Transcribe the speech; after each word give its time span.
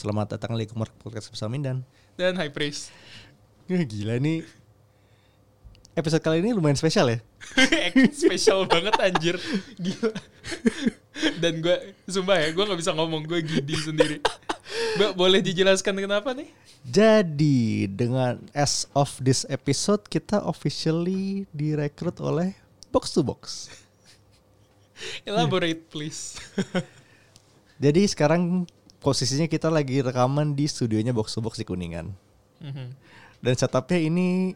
Selamat 0.00 0.32
datang 0.32 0.56
lagi 0.56 0.72
ke 0.72 0.76
Mark 0.80 0.96
Podcast 0.96 1.28
bersama 1.28 1.60
Mindan. 1.60 1.84
Dan 2.16 2.32
High 2.32 2.48
Priest. 2.48 2.88
Gila 3.68 4.16
nih. 4.16 4.48
Episode 5.92 6.24
kali 6.24 6.40
ini 6.40 6.56
lumayan 6.56 6.72
spesial 6.72 7.04
ya. 7.12 7.20
Spesial 8.24 8.64
banget 8.64 8.96
anjir. 8.96 9.36
Gila. 9.76 10.16
Dan 11.36 11.60
gue, 11.60 11.92
sumpah 12.08 12.40
ya, 12.40 12.48
gue 12.48 12.64
gak 12.64 12.80
bisa 12.80 12.96
ngomong. 12.96 13.28
Gue 13.28 13.44
gidi 13.44 13.76
sendiri. 13.76 14.24
Mbak, 14.96 15.20
boleh 15.20 15.44
dijelaskan 15.44 15.92
kenapa 15.92 16.32
nih? 16.32 16.48
Jadi 16.80 17.84
dengan 17.92 18.40
as 18.56 18.88
of 18.96 19.20
this 19.20 19.44
episode 19.52 20.08
kita 20.08 20.40
officially 20.48 21.44
direkrut 21.52 22.16
oleh 22.24 22.56
Box 22.88 23.12
to 23.12 23.20
Box. 23.20 23.68
Elaborate 25.28 25.92
please. 25.92 26.40
Jadi 27.84 28.08
sekarang 28.08 28.64
posisinya 29.00 29.48
kita 29.48 29.72
lagi 29.72 30.04
rekaman 30.04 30.52
di 30.52 30.68
studionya 30.68 31.10
Box 31.16 31.32
to 31.34 31.40
Box 31.40 31.56
di 31.56 31.64
Kuningan. 31.64 32.12
Mhm. 32.60 32.86
Dan 33.40 33.54
setupnya 33.56 33.96
ini 33.96 34.52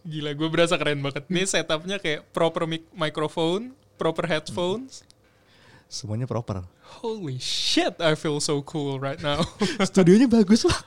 Gila, 0.00 0.32
gue 0.32 0.48
berasa 0.48 0.78
keren 0.80 1.02
banget. 1.02 1.26
Nih 1.28 1.44
setupnya 1.44 2.00
kayak 2.00 2.30
proper 2.32 2.64
mic 2.64 2.86
microphone, 2.94 3.74
proper 4.00 4.24
headphones. 4.28 5.04
semuanya 5.90 6.22
proper. 6.22 6.62
Holy 7.02 7.42
shit, 7.42 7.98
I 7.98 8.14
feel 8.14 8.38
so 8.38 8.62
cool 8.62 9.02
right 9.02 9.18
now. 9.18 9.42
Studionya 9.90 10.30
bagus 10.30 10.62
lah. 10.62 10.78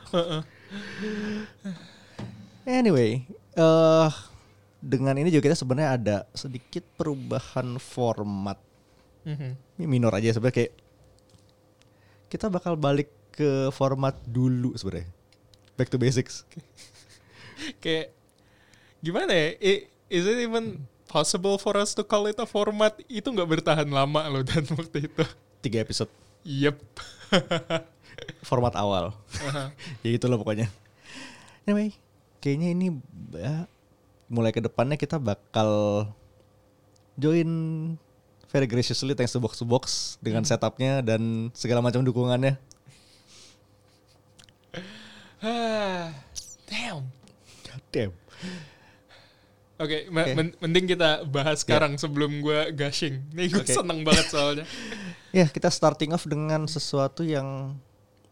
Anyway, 2.63 3.27
eh 3.59 4.09
dengan 4.79 5.15
ini 5.19 5.27
juga 5.27 5.51
kita 5.51 5.59
sebenarnya 5.59 5.91
ada 5.99 6.17
sedikit 6.31 6.87
perubahan 6.95 7.75
format. 7.83 8.55
Mhm. 9.23 9.49
Ini 9.79 9.85
minor 9.87 10.11
aja 10.11 10.31
sebenarnya 10.31 10.57
kayak 10.59 10.73
kita 12.27 12.49
bakal 12.49 12.73
balik 12.75 13.07
ke 13.29 13.69
format 13.71 14.13
dulu 14.23 14.73
sebenarnya. 14.75 15.09
Back 15.73 15.89
to 15.89 15.97
basics. 15.97 16.43
kayak 17.83 18.11
gimana 18.99 19.31
ya? 19.31 19.47
I- 19.57 19.85
is 20.09 20.25
it 20.25 20.37
even 20.37 20.83
possible 21.05 21.57
for 21.57 21.77
us 21.77 21.93
to 21.93 22.03
call 22.03 22.25
it 22.25 22.37
a 22.37 22.45
format? 22.45 22.97
Itu 23.05 23.31
nggak 23.31 23.49
bertahan 23.59 23.87
lama 23.87 24.27
loh 24.29 24.43
dan 24.43 24.65
waktu 24.77 25.07
itu. 25.07 25.23
Tiga 25.61 25.79
episode 25.79 26.11
Yep. 26.43 26.75
format 28.49 28.75
awal. 28.75 29.15
Aha. 29.41 29.71
ya 30.03 30.09
gitu 30.11 30.27
loh 30.27 30.37
pokoknya. 30.37 30.67
Anyway, 31.63 31.95
kayaknya 32.37 32.75
ini 32.75 32.87
ya, 33.31 33.65
mulai 34.27 34.51
ke 34.51 34.59
depannya 34.59 34.99
kita 34.99 35.15
bakal 35.15 36.03
join 37.15 37.49
very 38.53 38.69
graciously 38.69 39.17
thanks 39.17 39.33
to 39.33 39.41
box 39.41 39.57
to 39.57 39.65
box 39.65 40.15
dengan 40.21 40.45
setupnya 40.45 41.01
dan 41.01 41.49
segala 41.57 41.81
macam 41.81 42.05
dukungannya. 42.05 42.61
Damn. 46.69 47.09
God 47.67 47.83
damn. 47.91 48.13
Oke, 49.81 50.07
Oke. 50.07 50.31
men- 50.37 50.55
mending 50.61 50.85
kita 50.85 51.25
bahas 51.27 51.65
sekarang 51.65 51.97
sebelum 51.97 52.39
gue 52.39 52.71
gushing. 52.77 53.25
Nih 53.33 53.49
gue 53.49 53.65
Oke. 53.65 53.73
seneng 53.73 54.05
banget 54.05 54.29
soalnya. 54.29 54.65
Ya 55.33 55.49
kita 55.49 55.65
starting 55.73 56.13
off 56.13 56.29
dengan 56.29 56.69
sesuatu 56.69 57.25
yang 57.25 57.73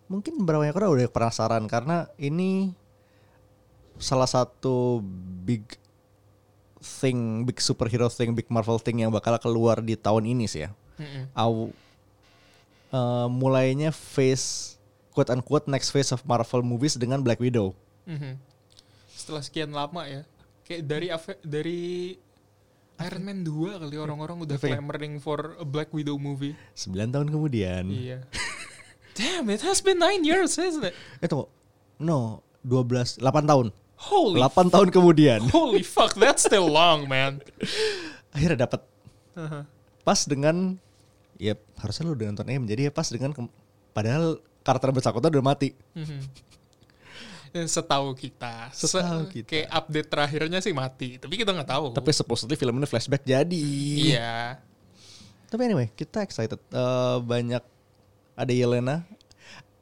mungkin 0.05 0.37
beberapa 0.37 0.69
yang 0.69 0.77
udah 0.77 1.09
penasaran 1.09 1.65
karena 1.65 2.05
ini 2.21 2.77
salah 3.97 4.29
satu 4.29 5.01
big 5.41 5.65
thing, 6.81 7.45
big 7.45 7.61
superhero 7.61 8.09
thing, 8.09 8.33
big 8.33 8.49
Marvel 8.49 8.81
thing 8.81 9.05
yang 9.05 9.13
bakal 9.13 9.37
keluar 9.37 9.79
di 9.79 9.93
tahun 9.93 10.25
ini 10.25 10.49
sih 10.49 10.65
ya. 10.67 10.69
Aw, 11.37 11.53
eh, 12.91 13.27
mulainya 13.29 13.93
phase 13.93 14.75
quote 15.13 15.29
unquote 15.29 15.69
next 15.69 15.93
phase 15.93 16.09
of 16.11 16.25
Marvel 16.25 16.65
movies 16.65 16.97
dengan 16.97 17.21
Black 17.21 17.37
Widow. 17.37 17.77
Mhm. 18.09 18.35
Setelah 19.13 19.41
sekian 19.45 19.71
lama 19.71 20.01
ya, 20.09 20.21
kayak 20.65 20.81
dari 20.89 21.07
dari 21.45 21.81
Iron 23.01 23.23
Man 23.25 23.41
2 23.41 23.81
kali 23.81 23.97
orang-orang 23.97 24.45
udah 24.45 24.57
ya? 24.61 24.77
clamoring 24.77 25.17
for 25.17 25.57
a 25.57 25.65
Black 25.65 25.89
Widow 25.89 26.21
movie. 26.21 26.53
9 26.77 27.09
tahun 27.09 27.27
kemudian. 27.33 27.89
Iya. 27.89 28.19
Damn, 29.17 29.49
it 29.51 29.65
has 29.65 29.81
been 29.83 29.99
nine 29.99 30.23
years, 30.23 30.55
isn't 30.55 30.85
it? 30.85 30.95
Eh 31.19 31.27
tunggu. 31.27 31.49
No, 31.97 32.45
12 32.63 33.17
8 33.17 33.45
tahun. 33.45 33.67
Holy 34.01 34.41
8 34.41 34.73
tahun 34.73 34.89
kemudian 34.89 35.39
Holy 35.49 35.81
fuck, 35.81 36.15
that's 36.15 36.41
still 36.41 36.65
long, 36.65 37.05
man. 37.05 37.37
akhirnya 38.31 38.65
dapat 38.65 38.81
Aha. 39.33 39.61
pas 40.01 40.19
dengan 40.23 40.75
ya 41.37 41.53
harusnya 41.77 42.05
lu 42.05 42.13
udah 42.13 42.29
nonton 42.29 42.47
M 42.47 42.63
jadi 42.65 42.87
ya 42.87 42.91
pas 42.91 43.05
dengan 43.07 43.33
padahal 43.91 44.37
karakter 44.61 44.89
bersangkutan 44.89 45.29
udah 45.29 45.45
mati. 45.45 45.73
Mhm. 45.93 46.21
Dan 47.51 47.67
Setahu 47.67 48.15
kita, 48.15 48.71
Se- 48.71 48.87
Setahu 48.87 49.27
kita. 49.27 49.43
kayak 49.43 49.67
update 49.69 50.07
terakhirnya 50.07 50.59
sih 50.59 50.71
mati, 50.71 51.19
tapi 51.19 51.35
kita 51.35 51.51
nggak 51.51 51.67
tahu. 51.67 51.85
Tapi 51.91 52.09
supposedly 52.11 52.55
film 52.55 52.79
ini 52.79 52.87
flashback 52.87 53.27
jadi. 53.27 53.59
iya, 54.15 54.55
Tapi 55.45 55.59
anyway, 55.67 55.91
kita 55.91 56.23
excited. 56.23 56.55
Eh, 56.55 57.17
banyak 57.19 57.59
ada 58.33 58.53
Yelena, 58.55 59.03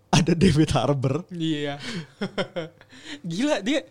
ada 0.09 0.33
David 0.33 0.73
Harbour. 0.73 1.21
iya. 1.29 1.77
Gila 3.29 3.61
dia 3.61 3.85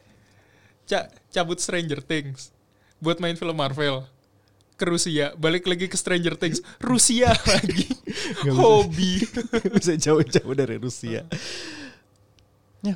ca- 0.88 1.12
cabut 1.31 1.60
Stranger 1.60 2.00
Things 2.00 2.50
buat 2.99 3.21
main 3.22 3.37
film 3.38 3.54
Marvel 3.54 4.09
ke 4.78 4.87
Rusia, 4.87 5.34
balik 5.34 5.66
lagi 5.66 5.91
ke 5.91 5.99
Stranger 5.99 6.38
Things, 6.38 6.62
Rusia 6.78 7.34
lagi, 7.50 7.91
hobi. 8.47 9.27
bisa 9.77 9.98
jauh-jauh 9.98 10.54
dari 10.54 10.78
Rusia. 10.78 11.27
Ya, 12.78 12.94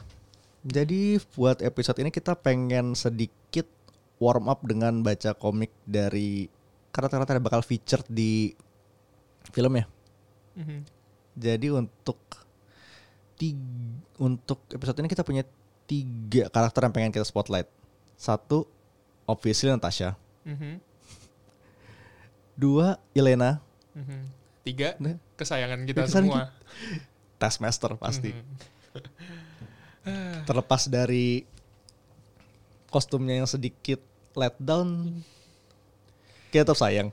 jadi 0.62 1.18
buat 1.34 1.58
episode 1.58 1.98
ini 1.98 2.14
kita 2.14 2.38
pengen 2.38 2.94
sedikit 2.94 3.66
warm 4.22 4.46
up 4.46 4.62
dengan 4.62 5.02
baca 5.02 5.34
komik 5.34 5.74
dari 5.82 6.46
karakter-karakter 6.94 7.42
yang 7.42 7.46
bakal 7.50 7.66
featured 7.66 8.06
di 8.06 8.54
film 9.50 9.74
ya. 9.74 9.84
Mhm. 10.54 10.86
Jadi 11.34 11.66
untuk 11.74 12.20
tiga, 13.34 13.58
untuk 14.22 14.62
episode 14.70 15.02
ini 15.02 15.10
kita 15.10 15.26
punya 15.26 15.42
tiga 15.90 16.46
karakter 16.46 16.86
yang 16.86 16.94
pengen 16.94 17.10
kita 17.10 17.26
spotlight. 17.26 17.66
Satu, 18.16 18.66
obviously 19.26 19.70
Natasha. 19.70 20.14
Mhm. 20.46 20.78
Dua, 22.54 23.00
Elena. 23.16 23.58
Mhm. 23.96 24.20
Tiga, 24.62 24.94
Nah, 25.02 25.18
kesayangan 25.34 25.82
kita 25.82 26.06
kesayangan 26.06 26.22
semua. 26.22 26.42
Taskmaster 27.42 27.98
pasti. 27.98 28.30
Mhm. 28.30 28.54
Terlepas 30.48 30.86
dari 30.86 31.46
kostumnya 32.90 33.42
yang 33.42 33.48
sedikit 33.48 33.98
let 34.36 34.54
down, 34.60 35.22
kita 36.52 36.68
tetap 36.68 36.78
sayang. 36.78 37.08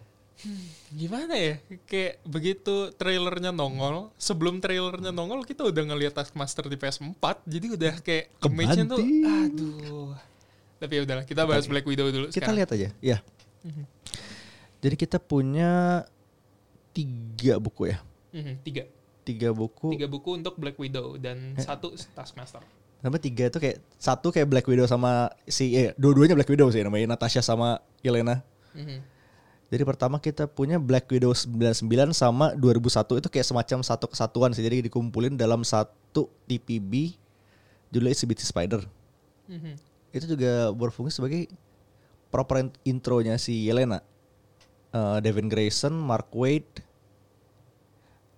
Gimana 0.89 1.35
ya? 1.35 1.59
Kayak 1.83 2.23
begitu 2.23 2.95
trailernya 2.95 3.51
nongol, 3.51 4.09
sebelum 4.15 4.63
trailernya 4.63 5.11
nongol 5.11 5.43
kita 5.43 5.67
udah 5.67 5.83
ngeliat 5.83 6.15
Taskmaster 6.15 6.65
di 6.71 6.79
PS4, 6.79 7.43
jadi 7.43 7.67
udah 7.75 7.93
kayak 7.99 8.25
image-nya 8.47 8.85
tuh, 8.87 8.99
aduh. 9.27 10.09
Tapi 10.79 10.91
ya 10.95 11.01
udahlah, 11.03 11.25
kita 11.27 11.43
bahas 11.43 11.67
Oke. 11.67 11.71
Black 11.75 11.85
Widow 11.85 12.07
dulu 12.07 12.25
Kita 12.27 12.47
sekarang. 12.47 12.55
lihat 12.57 12.69
aja, 12.71 12.87
ya. 13.03 13.17
Mhm. 13.61 13.83
Jadi 14.79 14.95
kita 14.95 15.17
punya 15.19 16.03
tiga 16.95 17.59
buku 17.59 17.91
ya, 17.91 17.99
Mhm, 18.31 18.53
Tiga. 18.63 18.83
tiga 19.23 19.49
buku. 19.51 19.91
Tiga 19.91 20.07
buku 20.07 20.29
untuk 20.35 20.55
Black 20.55 20.79
Widow 20.79 21.19
dan 21.19 21.53
Eh. 21.57 21.61
satu 21.61 21.91
Taskmaster. 22.15 22.63
Sampai 22.99 23.19
tiga 23.19 23.47
itu 23.47 23.59
kayak 23.59 23.79
satu 23.95 24.27
kayak 24.29 24.47
Black 24.47 24.67
Widow 24.67 24.83
sama 24.83 25.31
si 25.47 25.71
eh, 25.71 25.95
dua-duanya 25.95 26.35
Black 26.35 26.51
Widow 26.51 26.67
sih 26.67 26.83
namanya 26.83 27.15
Natasha 27.15 27.39
sama 27.39 27.79
Yelena. 27.99 28.43
Mhm. 28.75 28.99
Jadi 29.69 29.83
pertama 29.85 30.17
kita 30.17 30.49
punya 30.49 30.81
Black 30.81 31.05
Widow 31.07 31.31
99 31.31 32.09
sama 32.11 32.57
2001 32.57 33.21
itu 33.21 33.29
kayak 33.29 33.45
semacam 33.45 33.79
satu 33.85 34.09
kesatuan 34.09 34.51
sih. 34.51 34.65
Jadi 34.65 34.89
dikumpulin 34.89 35.37
dalam 35.37 35.61
satu 35.61 36.27
TPB 36.49 37.13
judulnya 37.93 38.17
Spider. 38.17 38.81
Mhm. 39.45 39.88
Itu 40.09 40.25
juga 40.25 40.73
berfungsi 40.73 41.17
sebagai 41.21 41.47
proper 42.29 42.65
in- 42.65 42.97
intronya 42.97 43.35
si 43.37 43.67
Yelena. 43.69 44.01
Eh, 44.89 45.17
Devin 45.21 45.45
Grayson, 45.49 45.93
Mark 45.93 46.33
Waid, 46.33 46.65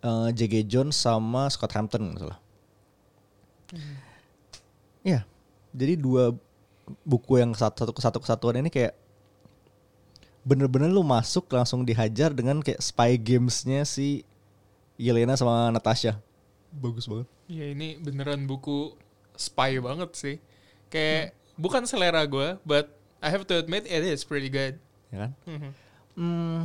eh, 0.03 0.29
J.G. 0.35 0.67
Jones 0.67 0.99
sama 0.99 1.47
Scott 1.47 1.71
Hampton 1.75 2.11
nggak 2.11 2.21
salah. 2.27 2.39
Ya, 5.01 5.23
jadi 5.71 5.95
dua 5.95 6.35
buku 7.07 7.39
yang 7.39 7.55
satu 7.55 7.87
satu 7.87 7.93
satu 8.03 8.19
kesatuan 8.19 8.59
ini 8.59 8.67
kayak 8.67 8.93
bener-bener 10.43 10.89
lu 10.91 11.05
masuk 11.05 11.47
langsung 11.53 11.85
dihajar 11.85 12.33
dengan 12.33 12.59
kayak 12.59 12.81
spy 12.81 13.15
gamesnya 13.15 13.85
si 13.87 14.25
Yelena 14.99 15.37
sama 15.39 15.71
Natasha. 15.71 16.19
Bagus 16.73 17.07
banget. 17.07 17.27
Ya 17.47 17.71
ini 17.71 17.95
beneran 17.95 18.43
buku 18.43 18.97
spy 19.37 19.79
banget 19.79 20.11
sih. 20.17 20.35
Kayak 20.91 21.37
bukan 21.55 21.83
selera 21.85 22.23
gue, 22.23 22.55
but 22.63 22.89
I 23.19 23.29
have 23.29 23.45
to 23.47 23.55
admit 23.55 23.85
it 23.85 24.01
is 24.01 24.23
pretty 24.23 24.47
good. 24.47 24.75
Ya 25.09 25.27
kan? 25.27 25.31
Mhm. 25.45 25.71
Hmm, 26.11 26.61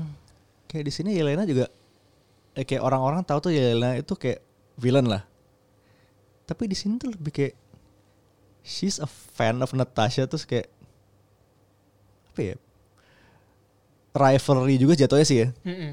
kayak 0.67 0.85
di 0.85 0.93
sini 0.93 1.15
Yelena 1.15 1.47
juga 1.47 1.71
eh, 2.53 2.65
kayak 2.65 2.83
orang-orang 2.83 3.23
tahu 3.23 3.49
tuh 3.49 3.53
Yelena 3.53 3.95
itu 3.95 4.15
kayak 4.15 4.43
villain 4.75 5.07
lah. 5.07 5.23
Tapi 6.45 6.67
di 6.67 6.75
sini 6.75 6.97
tuh 6.97 7.11
lebih 7.13 7.31
kayak 7.31 7.55
she's 8.63 8.99
a 8.99 9.07
fan 9.07 9.59
of 9.61 9.71
Natasha 9.71 10.27
terus 10.27 10.43
kayak 10.43 10.67
apa 12.33 12.41
ya? 12.43 12.57
Rivalry 14.17 14.81
juga 14.81 14.97
jatuhnya 14.97 15.27
sih 15.29 15.39
ya. 15.45 15.49
Mm-mm. 15.63 15.93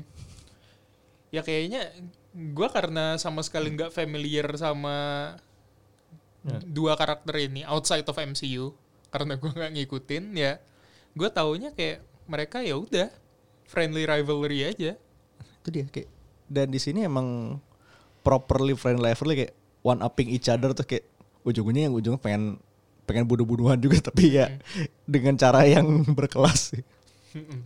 Ya 1.29 1.41
kayaknya 1.43 1.91
gue 2.33 2.67
karena 2.71 3.19
sama 3.19 3.43
sekali 3.43 3.69
nggak 3.73 3.93
familiar 3.93 4.47
sama 4.57 4.95
Ya. 6.43 6.59
dua 6.59 6.99
karakter 6.99 7.39
ini 7.39 7.63
outside 7.63 8.03
of 8.03 8.19
MCU 8.19 8.75
karena 9.13 9.37
gue 9.37 9.51
nggak 9.53 9.71
ngikutin 9.77 10.23
ya 10.33 10.57
gue 11.13 11.29
taunya 11.29 11.69
kayak 11.69 12.01
mereka 12.25 12.65
ya 12.65 12.81
udah 12.81 13.13
friendly 13.69 14.09
rivalry 14.09 14.65
aja 14.65 14.97
Itu 15.61 15.69
dia 15.69 15.85
kayak 15.85 16.09
dan 16.49 16.73
di 16.73 16.81
sini 16.81 17.05
emang 17.05 17.61
properly 18.25 18.73
friend 18.73 18.97
rivalry 18.97 19.45
kayak 19.45 19.53
one 19.85 20.01
upping 20.01 20.33
each 20.33 20.49
other 20.49 20.73
tuh 20.73 20.81
kayak 20.81 21.05
ujung-ujungnya 21.45 21.91
yang 21.91 21.95
ujungnya 21.95 22.17
pengen 22.17 22.43
pengen 23.05 23.29
bunuh-bunuhan 23.29 23.77
juga 23.77 24.01
tapi 24.09 24.33
ya 24.33 24.49
dengan 25.05 25.37
cara 25.37 25.67
yang 25.69 25.85
berkelas 26.17 26.73
sih. 26.73 26.83
Mm-mm. 27.37 27.61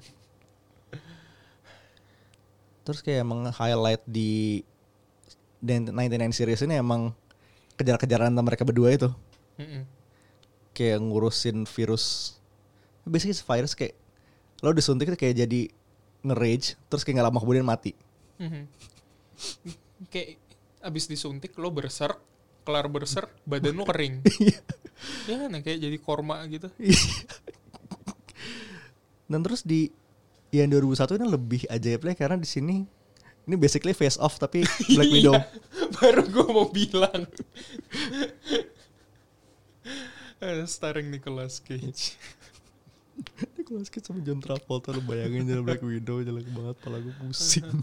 Terus 2.83 2.99
kayak 3.03 3.23
emang 3.23 3.47
highlight 3.51 4.03
di 4.03 4.63
dan 5.59 5.89
99 5.89 6.37
series 6.37 6.63
ini 6.63 6.79
emang 6.79 7.11
kejar-kejaran 7.77 8.33
antara 8.33 8.45
mereka 8.45 8.63
berdua 8.65 8.95
itu. 8.95 9.09
Mm-mm. 9.59 9.96
Kayak 10.77 11.01
ngurusin 11.01 11.65
virus. 11.65 12.37
Basically 13.01 13.33
virus 13.33 13.73
kayak 13.73 13.97
lo 14.61 14.73
disuntik 14.73 15.09
itu 15.09 15.17
kayak 15.17 15.41
jadi 15.41 15.61
nge-rage 16.21 16.77
terus 16.89 17.01
kayak 17.01 17.21
gak 17.21 17.27
lama 17.33 17.39
kemudian 17.41 17.65
mati. 17.65 17.97
Mhm. 18.37 18.69
kayak 20.13 20.37
abis 20.85 21.09
disuntik 21.09 21.57
lo 21.57 21.73
berserk 21.73 22.21
kelar 22.61 22.85
berserk 22.91 23.31
badan 23.47 23.79
lo 23.79 23.87
kering 23.87 24.21
ya 25.29 25.35
kan 25.39 25.51
kayak 25.63 25.79
jadi 25.79 25.97
korma 25.97 26.43
gitu 26.51 26.69
Dan 29.27 29.43
terus 29.43 29.63
di 29.63 29.91
yang 30.55 30.71
2001 30.71 31.19
ini 31.19 31.27
lebih 31.27 31.61
ajaib 31.67 32.01
lagi 32.07 32.17
karena 32.19 32.39
di 32.39 32.47
sini 32.47 32.87
ini 33.47 33.55
basically 33.55 33.91
face 33.91 34.15
off 34.19 34.39
tapi 34.39 34.63
Black 34.95 35.11
Widow. 35.11 35.35
Iya, 35.35 35.43
baru 35.99 36.23
gue 36.27 36.45
mau 36.51 36.67
bilang 36.67 37.27
starring 40.69 41.09
Nicolas 41.09 41.59
Cage 41.61 42.13
Nicolas 43.57 43.89
Cage 43.89 44.05
sama 44.05 44.21
John 44.21 44.39
Travolta 44.39 44.93
lu 44.93 45.01
bayangin 45.01 45.43
jadi 45.49 45.61
Black 45.65 45.81
Widow 45.81 46.21
jelek 46.21 46.47
banget 46.53 46.77
pala 46.81 47.01
gue 47.01 47.13
pusing. 47.17 47.65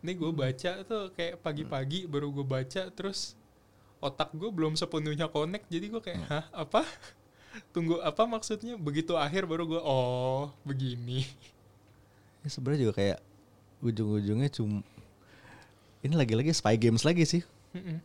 Ini 0.00 0.16
gue 0.16 0.32
baca 0.32 0.72
tuh 0.88 1.12
kayak 1.12 1.44
pagi-pagi 1.44 2.08
baru 2.08 2.32
gue 2.32 2.46
baca 2.46 2.88
terus 2.88 3.36
otak 4.00 4.32
gue 4.32 4.48
belum 4.48 4.72
sepenuhnya 4.72 5.28
connect 5.28 5.68
jadi 5.68 5.92
gue 5.92 6.00
kayak 6.00 6.24
hah 6.24 6.44
apa 6.56 6.88
tunggu 7.76 8.00
apa 8.00 8.24
maksudnya 8.24 8.80
begitu 8.80 9.12
akhir 9.12 9.44
baru 9.44 9.68
gue 9.68 9.80
oh 9.84 10.48
begini 10.64 11.28
ya 12.40 12.48
sebenarnya 12.48 12.88
juga 12.88 12.94
kayak 12.96 13.18
ujung-ujungnya 13.84 14.48
cuma 14.48 14.80
ini 16.00 16.16
lagi-lagi 16.16 16.56
spy 16.56 16.80
games 16.80 17.04
lagi 17.04 17.28
sih. 17.28 17.42
Mm-mm. 17.76 18.00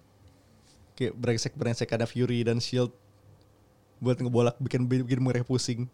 Kayak 0.96 1.14
brengsek-brengsek 1.14 1.92
ada 1.92 2.04
Fury 2.04 2.42
dan 2.42 2.58
Shield 2.58 2.92
buat 3.98 4.16
ngebolak 4.16 4.56
bikin 4.58 4.84
bikin 4.84 5.20
mereka 5.20 5.44
pusing. 5.44 5.88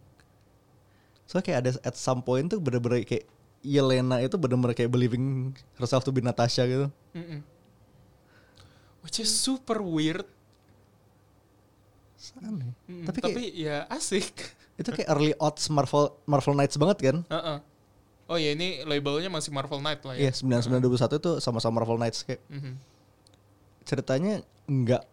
Soalnya 1.26 1.46
kayak 1.46 1.60
ada 1.60 1.72
at 1.84 1.96
some 1.96 2.20
point 2.20 2.46
tuh 2.46 2.58
bener-bener 2.58 3.02
kayak 3.02 3.26
Yelena 3.62 4.18
itu 4.20 4.36
bener-bener 4.36 4.74
kayak 4.74 4.90
believing 4.90 5.54
herself 5.76 6.02
to 6.02 6.10
be 6.10 6.20
Natasha 6.20 6.66
gitu. 6.66 6.88
Mm-mm. 7.12 7.42
which 9.02 9.18
is 9.18 9.28
super 9.28 9.82
weird 9.82 10.22
Aneh. 12.38 12.70
Mm, 12.86 13.06
Tapi 13.10 13.18
tapi, 13.20 13.34
kayak- 13.50 13.56
ya 13.56 13.76
asik 13.90 14.30
Itu 14.80 14.94
kayak 14.94 15.10
early 15.10 15.34
odds 15.38 15.66
Marvel 15.68 16.14
Marvel 16.24 16.54
Knights 16.54 16.78
banget 16.78 16.98
kan? 17.02 17.18
Heeh. 17.28 17.58
oh 18.26 18.38
ya 18.38 18.54
ini 18.54 18.82
labelnya 18.82 19.28
masih 19.28 19.50
Marvel 19.50 19.78
Knight 19.78 20.02
lah 20.02 20.16
Iya, 20.16 20.30
ya 20.30 20.38
9921 20.38 21.18
itu 21.18 21.32
sama-sama 21.40 21.82
Marvel 21.82 21.98
Knights 21.98 22.22
kayak 22.22 22.42
Mhm. 22.48 22.74
Ceritanya 23.92 24.40
nggak 24.66 25.04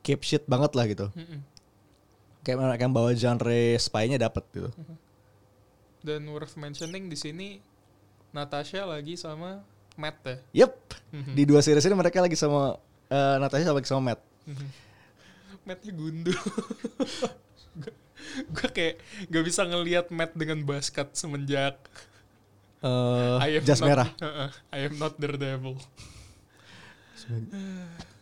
keep 0.00 0.22
shit 0.22 0.46
banget 0.46 0.70
lah 0.72 0.86
gitu. 0.86 1.10
Mm-mm. 1.10 1.42
Kayak 2.40 2.62
mereka 2.62 2.78
yang 2.80 2.94
bawa 2.94 3.10
genre 3.12 3.58
spy-nya 3.76 4.22
dapet 4.22 4.46
gitu. 4.52 4.70
dan 5.98 6.22
worth 6.30 6.54
mentioning 6.54 7.10
di 7.10 7.18
sini 7.18 7.58
Natasha 8.30 8.86
lagi 8.86 9.18
sama 9.18 9.66
Matt 9.96 10.22
ya 10.22 10.36
Yep. 10.62 10.72
Mhm. 11.10 11.32
Di 11.34 11.42
dua 11.42 11.58
series 11.58 11.82
ini 11.82 11.98
mereka 11.98 12.22
lagi 12.22 12.38
sama 12.38 12.78
eh, 13.06 13.36
Natasha 13.36 13.66
sama 13.66 13.76
lagi 13.76 13.90
sama 13.90 14.02
Matt. 14.06 14.20
Mhm. 14.46 14.68
Mattnya 15.66 15.90
gundul 15.90 16.38
gue 18.48 18.68
kayak 18.70 19.02
gak 19.26 19.44
bisa 19.44 19.62
ngelihat 19.62 20.06
Matt 20.08 20.32
dengan 20.32 20.62
basket 20.62 21.10
semenjak 21.12 21.74
I 23.42 23.58
am 23.58 23.66
jas 23.66 23.82
not- 23.82 23.88
merah. 23.90 24.08
I 24.70 24.86
am 24.86 24.94
not 24.94 25.18
Daredevil 25.18 25.74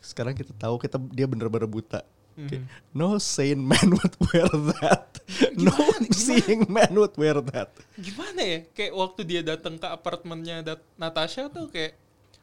Sekarang 0.00 0.32
kita 0.32 0.52
tahu 0.52 0.76
kita 0.76 0.96
dia 1.10 1.24
bener-bener 1.24 1.66
buta. 1.66 2.04
Kayak, 2.34 2.66
Mhm. 2.66 2.90
no 2.92 3.14
sane 3.16 3.62
man 3.62 3.88
would 3.94 4.16
wear 4.26 4.50
that. 4.74 5.06
no 5.56 5.70
seeing 6.10 6.66
man 6.66 6.90
would 6.92 7.14
wear 7.14 7.38
that. 7.40 7.70
gimana 7.94 8.42
ya 8.42 8.58
kayak 8.68 8.90
waktu 8.92 9.20
dia 9.22 9.40
datang 9.40 9.78
ke 9.78 9.86
apartemennya 9.86 10.60
Dat- 10.60 10.82
Natasha 10.94 11.46
tuh 11.46 11.70
kayak 11.70 11.94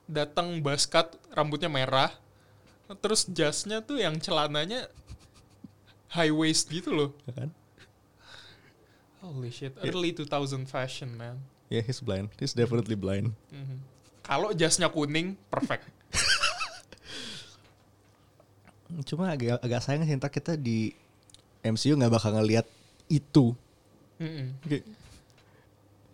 datang 0.07 0.57
basket 0.59 1.11
rambutnya 1.29 1.67
merah 1.67 2.07
terus 2.97 3.23
jasnya 3.25 3.79
tuh 3.79 3.95
yang 3.95 4.15
celananya 4.15 4.87
high 6.09 6.31
waist 6.31 6.67
gitu 6.67 6.91
loh 6.91 7.11
Ya 7.25 7.33
kan? 7.37 7.49
holy 9.21 9.51
shit 9.51 9.75
early 9.77 10.11
2000 10.11 10.65
fashion 10.65 11.13
man 11.13 11.35
Yeah, 11.67 11.79
he's 11.81 11.99
blind. 11.99 12.27
He's 12.35 12.51
definitely 12.51 12.95
blind. 12.95 13.31
Mhm. 13.47 13.79
kalau 14.21 14.51
jasnya 14.51 14.87
kuning 14.87 15.35
perfect 15.47 15.87
Cuma 19.07 19.31
agak 19.31 19.61
agak 19.63 19.81
sayang 19.83 20.03
sih 20.03 20.17
ntar 20.19 20.31
kita 20.31 20.59
di 20.59 20.91
MCU 21.63 21.95
nggak 21.95 22.13
bakal 22.13 22.35
ngelihat 22.35 22.67
itu. 23.07 23.55
Mhm. 24.19 24.45
Kayak, 24.67 24.85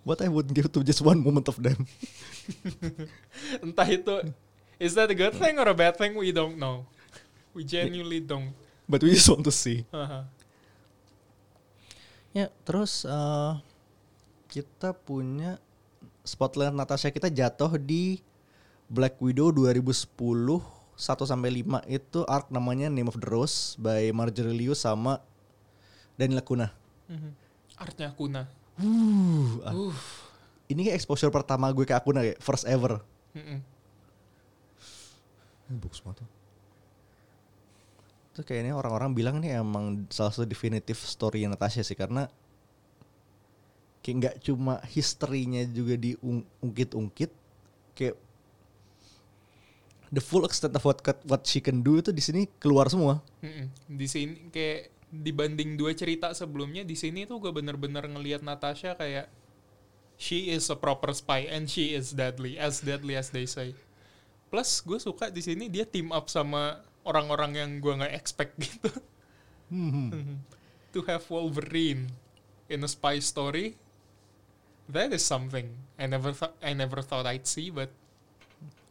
what 0.07 0.19
I 0.23 0.29
would 0.31 0.47
give 0.55 0.71
to 0.71 0.79
just 0.85 1.03
one 1.03 1.19
moment 1.19 1.51
of 1.51 1.59
them. 1.59 1.83
entah 3.65 3.87
itu 3.91 4.31
is 4.79 4.95
that 4.95 5.11
a 5.11 5.17
good 5.17 5.35
thing 5.35 5.59
or 5.59 5.67
a 5.67 5.75
bad 5.75 5.99
thing 5.99 6.15
we 6.15 6.31
don't 6.31 6.55
know 6.55 6.87
we 7.51 7.67
genuinely 7.67 8.23
don't 8.23 8.55
But 8.87 9.03
we 9.03 9.11
just 9.11 9.27
want 9.27 9.43
to 9.43 9.51
see. 9.51 9.83
Haha. 9.91 10.31
Ya, 12.31 12.47
terus 12.63 13.03
eh, 13.03 13.53
kita 14.47 14.95
punya 14.95 15.59
spotlight 16.23 16.71
Natasha 16.71 17.11
kita 17.11 17.27
jatuh 17.27 17.75
di 17.75 18.23
Black 18.87 19.19
Widow 19.19 19.51
2010 19.51 20.07
1 20.97 21.29
sampai 21.29 21.61
5 21.61 21.85
itu 21.85 22.25
arc 22.25 22.49
namanya 22.49 22.89
Name 22.89 23.07
of 23.07 23.21
the 23.21 23.29
Rose 23.29 23.77
by 23.77 24.09
Marjorie 24.09 24.57
Liu 24.57 24.73
sama 24.73 25.21
Daniel 26.17 26.41
Lacuna. 26.41 26.73
Mhm. 27.07 27.31
artnya 27.77 28.09
kuna 28.17 28.49
Uh, 28.77 29.57
ah. 29.65 29.73
uh. 29.73 29.95
Ini 30.69 30.85
kayak 30.85 30.97
exposure 31.01 31.33
pertama 31.33 31.71
gue 31.73 31.81
ke 31.81 31.97
Akuna 31.97 32.21
kayak 32.21 32.37
first 32.37 32.69
ever. 32.69 33.01
Mhm. 33.33 33.57
Bagus 35.81 35.99
banget. 36.05 36.27
Terus 38.37 38.45
kayaknya 38.45 38.77
orang-orang 38.77 39.17
bilang 39.17 39.41
ini 39.41 39.49
emang 39.49 40.05
salah 40.13 40.29
satu 40.29 40.45
definitive 40.45 40.99
story 41.01 41.49
Natasha 41.49 41.81
sih 41.81 41.97
karena 41.97 42.29
kayak 44.05 44.15
nggak 44.21 44.35
cuma 44.45 44.77
historinya 44.85 45.65
juga 45.65 45.97
diungkit-ungkit 45.97 47.31
kayak 47.97 48.15
the 50.13 50.23
full 50.23 50.47
extent 50.47 50.73
of 50.75 50.83
what 50.83 51.03
what 51.27 51.43
she 51.43 51.59
can 51.59 51.83
do 51.83 51.99
itu 51.99 52.15
di 52.15 52.23
sini 52.23 52.41
keluar 52.59 52.87
semua. 52.87 53.19
Di 53.87 54.07
sini 54.07 54.49
kayak 54.51 54.93
dibanding 55.07 55.79
dua 55.79 55.95
cerita 55.95 56.31
sebelumnya 56.35 56.83
di 56.83 56.95
sini 56.95 57.23
tuh 57.23 57.39
gue 57.39 57.51
bener-bener 57.51 58.03
ngelihat 58.11 58.43
Natasha 58.43 58.95
kayak 58.99 59.31
she 60.19 60.51
is 60.51 60.67
a 60.67 60.75
proper 60.75 61.15
spy 61.15 61.47
and 61.47 61.71
she 61.71 61.95
is 61.95 62.11
deadly 62.11 62.59
as 62.59 62.83
deadly 62.83 63.15
as 63.15 63.31
they 63.31 63.47
say. 63.47 63.71
Plus 64.47 64.83
gue 64.83 64.99
suka 64.99 65.31
di 65.31 65.39
sini 65.43 65.67
dia 65.71 65.87
team 65.87 66.11
up 66.11 66.27
sama 66.27 66.83
orang-orang 67.07 67.51
yang 67.55 67.71
gue 67.79 67.93
nggak 68.03 68.13
expect 68.15 68.53
gitu. 68.67 68.91
Hmm. 69.67 70.39
to 70.95 71.03
have 71.05 71.27
Wolverine 71.29 72.07
in 72.71 72.83
a 72.83 72.87
spy 72.87 73.19
story, 73.19 73.75
that 74.87 75.11
is 75.11 75.23
something 75.23 75.75
I 75.99 76.07
never 76.07 76.31
thought 76.31 76.55
I 76.63 76.73
never 76.73 77.03
thought 77.03 77.27
I'd 77.27 77.45
see, 77.45 77.69
but 77.69 77.91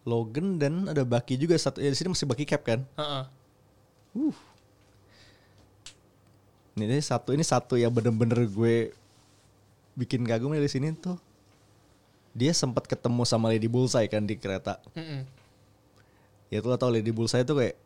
Logan 0.07 0.63
dan 0.63 0.87
ada 0.87 1.03
Bucky 1.03 1.35
juga 1.35 1.59
satu 1.59 1.83
ya 1.83 1.91
di 1.91 1.99
sini 1.99 2.15
masih 2.15 2.31
Bucky 2.31 2.47
Cap 2.47 2.63
kan. 2.63 2.87
uh 2.95 3.27
Uh. 4.17 4.33
Ini 6.77 6.97
satu 7.05 7.37
ini 7.37 7.45
satu 7.45 7.77
yang 7.77 7.93
bener-bener 7.93 8.49
gue 8.49 8.97
bikin 9.97 10.25
kagum 10.25 10.57
dari 10.57 10.69
sini 10.69 10.93
tuh 10.97 11.21
dia 12.37 12.53
sempat 12.53 12.85
ketemu 12.85 13.25
sama 13.25 13.49
Lady 13.49 13.65
Bullseye 13.69 14.09
kan 14.13 14.25
di 14.25 14.37
kereta. 14.37 14.77
Mm-mm. 14.93 15.25
Ya 16.53 16.61
tuh 16.61 16.77
tau 16.77 16.93
Lady 16.93 17.09
Bullseye 17.13 17.45
itu 17.45 17.57
kayak 17.57 17.77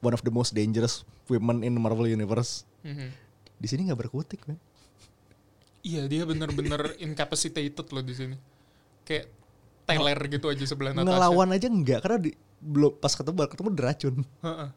one 0.00 0.16
of 0.16 0.24
the 0.24 0.32
most 0.32 0.56
dangerous 0.56 1.04
women 1.28 1.60
in 1.60 1.76
Marvel 1.76 2.08
Universe. 2.08 2.64
Mhm. 2.82 3.12
Di 3.60 3.66
sini 3.68 3.84
nggak 3.88 4.08
berkutik, 4.08 4.40
man. 4.48 4.56
Iya 5.84 6.08
dia 6.08 6.24
bener-bener 6.24 6.96
incapacitated 7.04 7.86
loh 7.92 8.00
di 8.04 8.14
sini. 8.16 8.36
Kayak 9.04 9.28
teler 9.96 10.20
gitu 10.30 10.46
aja 10.46 10.64
sebelah 10.66 10.92
Natasha. 10.94 11.10
Ngelawan 11.10 11.48
aja 11.56 11.66
enggak 11.66 11.98
karena 12.04 12.18
di, 12.22 12.30
belum 12.60 12.92
pas 13.00 13.12
ketemu 13.16 13.34
baru 13.34 13.48
ketemu 13.50 13.70
diracun. 13.74 14.16
Heeh. 14.44 14.70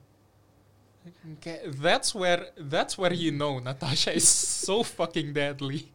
Kayak 1.43 1.62
that's 1.84 2.15
where 2.15 2.43
that's 2.55 2.96
where 2.96 3.12
you 3.12 3.32
know 3.36 3.60
Natasha 3.60 4.15
is 4.15 4.27
so 4.27 4.82
fucking 4.82 5.36
deadly. 5.36 5.91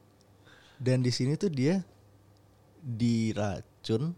Dan 0.76 1.00
di 1.00 1.10
sini 1.10 1.34
tuh 1.34 1.48
dia 1.48 1.80
diracun. 2.84 4.12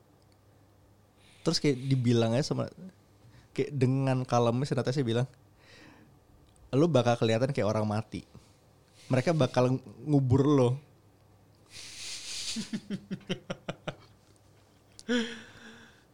Terus 1.41 1.59
kayak 1.63 1.79
dibilangnya 1.89 2.45
sama 2.45 2.69
kayak 3.57 3.71
dengan 3.73 4.27
kalemnya 4.27 4.69
si 4.69 4.75
Natasha 4.77 5.01
bilang, 5.07 5.31
lu 6.75 6.87
bakal 6.91 7.17
kelihatan 7.19 7.55
kayak 7.55 7.71
orang 7.71 7.87
mati. 7.87 8.27
Mereka 9.11 9.35
bakal 9.35 9.79
ngubur 10.07 10.43
lo. 10.47 10.71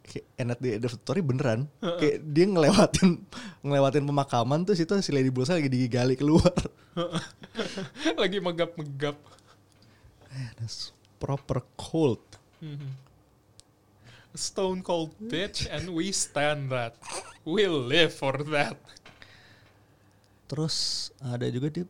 kayak 0.06 0.26
enak 0.38 0.58
di 0.62 0.78
the 0.78 0.88
story 0.88 1.20
beneran. 1.20 1.66
Kayak 1.82 2.22
dia 2.24 2.46
ngelewatin 2.46 3.08
ngelewatin 3.66 4.04
pemakaman 4.06 4.62
tuh 4.62 4.78
situ 4.78 4.94
si 5.02 5.10
Lady 5.10 5.28
Bullseye 5.28 5.58
lagi 5.58 5.70
digali 5.70 6.14
keluar. 6.14 6.54
Lagi 8.22 8.40
megap-megap. 8.40 9.20
That's 10.56 10.96
proper 11.20 11.60
cold. 11.76 12.24
Stone 14.36 14.80
cold 14.80 15.12
bitch 15.20 15.68
and 15.68 15.92
we 15.92 16.12
stand 16.12 16.72
that. 16.72 16.96
We 17.44 17.68
live 17.68 18.16
for 18.16 18.40
that. 18.52 18.80
Terus 20.48 21.08
ada 21.20 21.44
juga 21.52 21.68
dia 21.68 21.84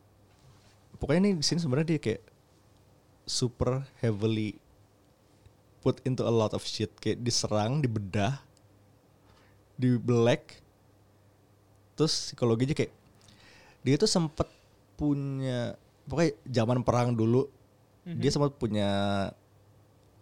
pokoknya 0.97 1.31
nih 1.31 1.35
di 1.39 1.45
sini 1.45 1.61
sebenarnya 1.61 1.97
dia 1.97 2.01
kayak 2.01 2.23
super 3.27 3.85
heavily 4.01 4.57
put 5.87 6.03
into 6.03 6.27
a 6.27 6.33
lot 6.35 6.51
of 6.51 6.67
shit 6.67 6.91
kayak 6.99 7.23
diserang, 7.23 7.79
dibedah, 7.79 8.43
di 9.79 9.95
black. 9.95 10.59
Terus 11.95 12.35
psikologinya 12.35 12.75
kayak 12.75 12.91
dia 13.87 13.95
tuh 13.95 14.11
sempet 14.11 14.51
punya 14.99 15.79
pokoknya 16.11 16.35
zaman 16.51 16.83
perang 16.83 17.15
dulu 17.15 17.47
dia 18.07 18.31
sempat 18.31 18.55
punya 18.55 18.89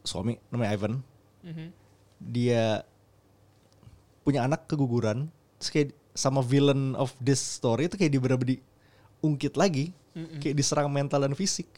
suami 0.00 0.40
namanya 0.48 0.72
Ivan. 0.72 0.94
Mhm. 1.44 1.68
Dia 2.32 2.80
punya 4.24 4.48
anak 4.48 4.64
keguguran. 4.64 5.28
Terus 5.60 5.68
kayak 5.68 5.88
sama 6.16 6.40
villain 6.40 6.96
of 6.96 7.12
this 7.20 7.44
story 7.44 7.92
itu 7.92 8.00
kayak 8.00 8.12
di 8.16 8.20
bener 8.20 8.40
diungkit 8.40 9.60
lagi. 9.60 9.92
Mm-mm. 10.16 10.40
Kayak 10.40 10.56
diserang 10.56 10.88
mental 10.88 11.28
dan 11.28 11.36
fisik. 11.36 11.68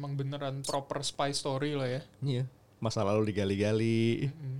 Emang 0.00 0.16
beneran 0.16 0.64
proper 0.64 1.04
spy 1.04 1.36
story 1.36 1.76
lah 1.76 1.84
ya. 1.84 2.00
Iya. 2.24 2.44
Masa 2.80 3.04
lalu 3.04 3.28
digali-gali. 3.28 4.32
Mm-mm. 4.32 4.56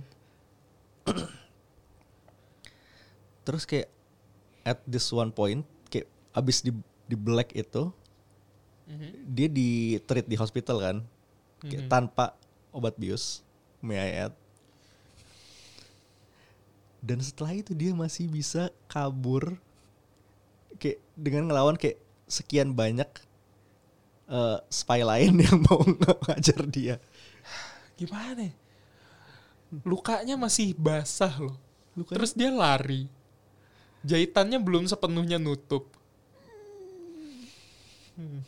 Terus 3.41 3.65
kayak 3.65 3.89
at 4.61 4.77
this 4.85 5.09
one 5.09 5.33
point 5.33 5.65
kayak 5.89 6.05
abis 6.31 6.61
di 6.61 6.69
di 7.09 7.17
black 7.17 7.51
itu 7.51 7.89
Mhm. 8.85 9.09
dia 9.25 9.47
di 9.49 9.69
treat 10.05 10.29
di 10.29 10.37
hospital 10.37 10.77
kan 10.77 10.97
kayak 11.59 11.85
Mhm. 11.85 11.89
tanpa 11.89 12.37
obat 12.69 12.93
bius 12.95 13.41
may 13.81 13.97
I 13.97 14.29
add. 14.29 14.33
dan 17.01 17.17
setelah 17.17 17.57
itu 17.57 17.73
dia 17.73 17.97
masih 17.97 18.29
bisa 18.29 18.69
kabur 18.85 19.57
kayak 20.77 21.01
dengan 21.17 21.49
ngelawan 21.49 21.73
kayak 21.73 21.97
sekian 22.29 22.77
banyak 22.77 23.09
eh, 24.31 24.57
spy 24.71 25.03
lain 25.03 25.39
yang 25.45 25.59
mau 25.67 25.83
ngajar 25.83 26.63
dia 26.71 26.95
Gimana 28.01 28.49
ya? 28.49 28.53
Lukanya 29.85 30.33
masih 30.33 30.73
basah 30.73 31.37
loh. 31.37 31.53
Lukanya- 31.93 32.17
Terus 32.17 32.33
dia 32.33 32.49
lari. 32.49 33.05
Jahitannya 34.01 34.57
belum 34.57 34.89
sepenuhnya 34.89 35.37
nutup. 35.37 35.85
Hmm. 38.17 38.41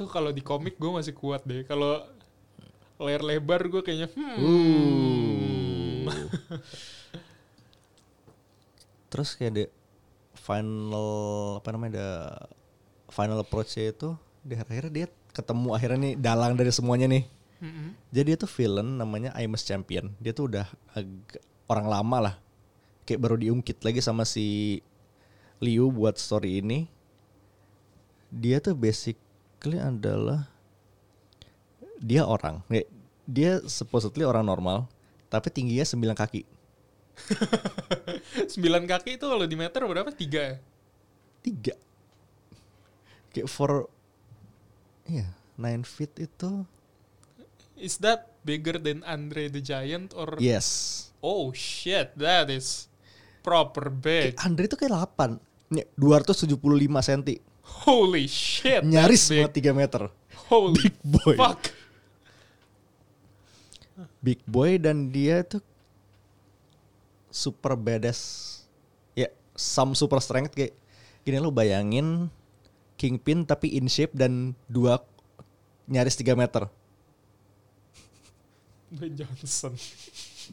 Tuh 0.00 0.08
kalau 0.08 0.32
di 0.32 0.40
komik 0.40 0.80
gue 0.80 0.88
masih 0.88 1.12
kuat 1.12 1.44
deh. 1.44 1.60
Kalau 1.68 2.08
layar 2.96 3.20
lebar 3.20 3.68
gue 3.68 3.84
kayaknya 3.84 4.08
hmm. 4.16 4.38
Uh. 6.08 6.08
Terus 9.12 9.36
kayak 9.36 9.52
the 9.52 9.64
final 10.40 11.60
apa 11.60 11.68
namanya 11.68 11.92
the 12.00 12.08
final 13.12 13.38
approach-nya 13.44 13.92
itu 13.92 14.16
di 14.42 14.54
akhirnya 14.58 14.92
dia 14.92 15.06
ketemu 15.32 15.68
akhirnya 15.72 15.98
nih 16.10 16.14
dalang 16.18 16.52
dari 16.58 16.72
semuanya 16.74 17.06
nih. 17.08 17.24
Mm-mm. 17.62 17.88
Jadi 18.10 18.26
dia 18.34 18.36
tuh 18.36 18.50
villain 18.50 18.88
namanya 18.98 19.30
Imus 19.38 19.62
Champion. 19.62 20.10
Dia 20.18 20.34
tuh 20.34 20.50
udah 20.50 20.66
orang 21.70 21.86
lama 21.86 22.18
lah. 22.18 22.34
Kayak 23.06 23.22
baru 23.22 23.36
diungkit 23.38 23.82
lagi 23.86 24.02
sama 24.02 24.26
si 24.26 24.78
Liu 25.62 25.94
buat 25.94 26.18
story 26.18 26.58
ini. 26.58 26.90
Dia 28.34 28.58
tuh 28.58 28.74
basically 28.74 29.78
adalah 29.78 30.50
dia 32.02 32.26
orang. 32.26 32.66
Kayak 32.66 32.90
Dia 33.22 33.62
supposedly 33.70 34.26
orang 34.26 34.42
normal, 34.42 34.90
tapi 35.30 35.46
tingginya 35.54 35.86
9 35.86 36.18
kaki. 36.18 36.42
Sembilan 38.52 38.82
kaki 38.90 39.14
itu 39.14 39.24
kalau 39.30 39.46
di 39.46 39.54
meter 39.54 39.78
berapa? 39.86 40.10
Tiga 40.10 40.42
ya? 40.42 40.56
Tiga. 41.38 41.74
Kayak 43.30 43.46
for 43.46 43.86
Iya, 45.12 45.28
9 45.60 45.84
feet 45.84 46.16
itu 46.24 46.64
Is 47.76 48.00
that 48.00 48.32
bigger 48.46 48.78
than 48.78 49.04
Andre 49.04 49.52
the 49.52 49.60
Giant 49.60 50.16
or 50.16 50.38
yes. 50.40 51.10
Oh 51.20 51.52
shit, 51.52 52.14
that 52.16 52.48
is 52.48 52.88
proper 53.42 53.90
big. 53.90 54.38
Kayak 54.38 54.46
Andre 54.46 54.64
itu 54.70 54.76
kayak 54.78 54.94
8. 55.18 55.74
Nih, 55.74 55.86
275 55.98 56.54
cm. 57.02 57.42
Holy 57.82 58.24
shit. 58.30 58.86
Nyaris 58.86 59.26
banget 59.28 59.52
3 59.58 59.74
meter. 59.74 60.02
Holy 60.46 60.78
Big 60.78 60.96
boy. 61.02 61.34
fuck. 61.34 61.62
Big 64.22 64.40
boy 64.46 64.78
dan 64.78 65.10
dia 65.10 65.42
tuh 65.42 65.62
super 67.32 67.74
badass. 67.74 68.20
Ya, 69.18 69.32
some 69.58 69.98
super 69.98 70.22
strength 70.22 70.54
kayak 70.54 70.76
gini 71.26 71.42
lo 71.42 71.50
bayangin 71.50 72.30
Kingpin 73.02 73.42
tapi 73.42 73.74
in 73.74 73.90
shape 73.90 74.14
dan 74.14 74.54
dua 74.70 75.02
nyaris 75.90 76.14
3 76.14 76.38
meter. 76.38 76.70
Dwayne 78.88 79.16
Johnson. 79.18 79.74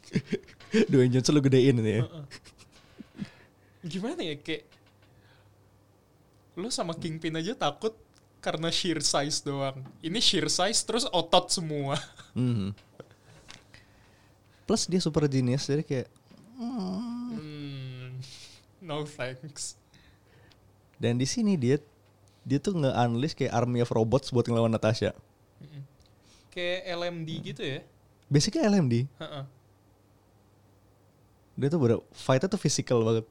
Dwayne 0.90 1.12
Johnson 1.12 1.34
lo 1.36 1.40
gedein 1.40 1.78
ini 1.78 2.02
ya. 2.02 2.04
Gimana 3.80 4.20
ya 4.20 4.34
kayak 4.34 4.66
lu 6.58 6.66
sama 6.68 6.92
Kingpin 6.92 7.38
aja 7.38 7.54
takut 7.54 7.94
karena 8.42 8.68
sheer 8.68 8.98
size 8.98 9.40
doang. 9.40 9.84
Ini 10.02 10.18
sheer 10.18 10.50
size 10.50 10.80
terus 10.82 11.06
otot 11.06 11.46
semua. 11.48 12.00
Mhm. 12.34 12.74
Plus 14.66 14.86
dia 14.86 14.98
super 14.98 15.26
genius 15.26 15.66
jadi 15.66 15.86
kayak 15.86 16.08
Hmm, 16.60 18.20
no 18.78 19.08
thanks. 19.08 19.80
dan 21.00 21.16
di 21.16 21.24
sini 21.24 21.56
dia 21.56 21.80
dia 22.40 22.58
tuh 22.58 22.74
nge-unleash 22.74 23.36
kayak 23.36 23.52
army 23.52 23.84
of 23.84 23.92
robots 23.92 24.32
buat 24.32 24.48
ngelawan 24.48 24.72
Natasha. 24.72 25.12
Kayak 26.50 26.82
LMD 26.98 27.28
gitu 27.46 27.62
ya. 27.62 27.78
Basically 28.26 28.62
LMD. 28.62 29.06
Heeh. 29.22 29.44
Dia 31.54 31.68
tuh 31.68 31.78
bener 31.78 32.00
fight 32.10 32.42
tuh 32.42 32.58
physical 32.58 33.04
banget. 33.04 33.26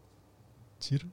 Cir. 0.79 1.03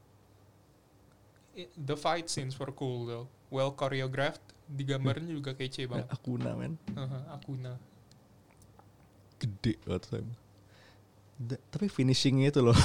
The 1.74 1.96
fight 1.96 2.28
scenes 2.28 2.54
were 2.60 2.70
cool 2.70 3.08
though. 3.08 3.26
Well 3.48 3.72
choreographed. 3.72 4.44
Digambarnya 4.66 5.30
juga 5.30 5.54
kece 5.54 5.86
banget. 5.88 6.10
Akuna 6.10 6.52
men. 6.58 6.74
Heeh, 6.92 7.22
Akuna. 7.32 7.72
Gede 9.40 9.78
banget 9.86 10.02
saya. 10.10 10.22
Da- 11.38 11.62
tapi 11.72 11.88
finishingnya 11.88 12.52
itu 12.52 12.60
loh. 12.60 12.76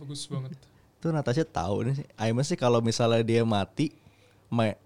Bagus 0.00 0.26
banget. 0.26 0.58
Tuh 1.04 1.12
Natasha 1.12 1.44
tahu 1.44 1.92
nih. 1.92 2.08
Aimas 2.16 2.48
sih 2.48 2.56
kalau 2.56 2.80
misalnya 2.80 3.20
dia 3.20 3.44
mati, 3.44 3.92
ma- 4.48 4.76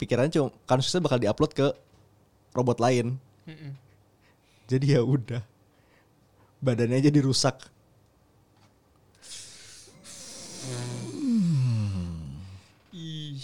pikirannya 0.00 0.32
cuma 0.32 0.48
kasusnya 0.64 1.04
bakal 1.04 1.20
diupload 1.20 1.52
ke 1.52 1.66
robot 2.56 2.80
lain. 2.80 3.20
Mhm. 3.44 3.70
Jadi 4.66 4.96
ya 4.96 5.04
udah. 5.04 5.44
Badannya 6.64 6.98
aja 6.98 7.12
dirusak. 7.12 7.68
Ih. 12.96 13.36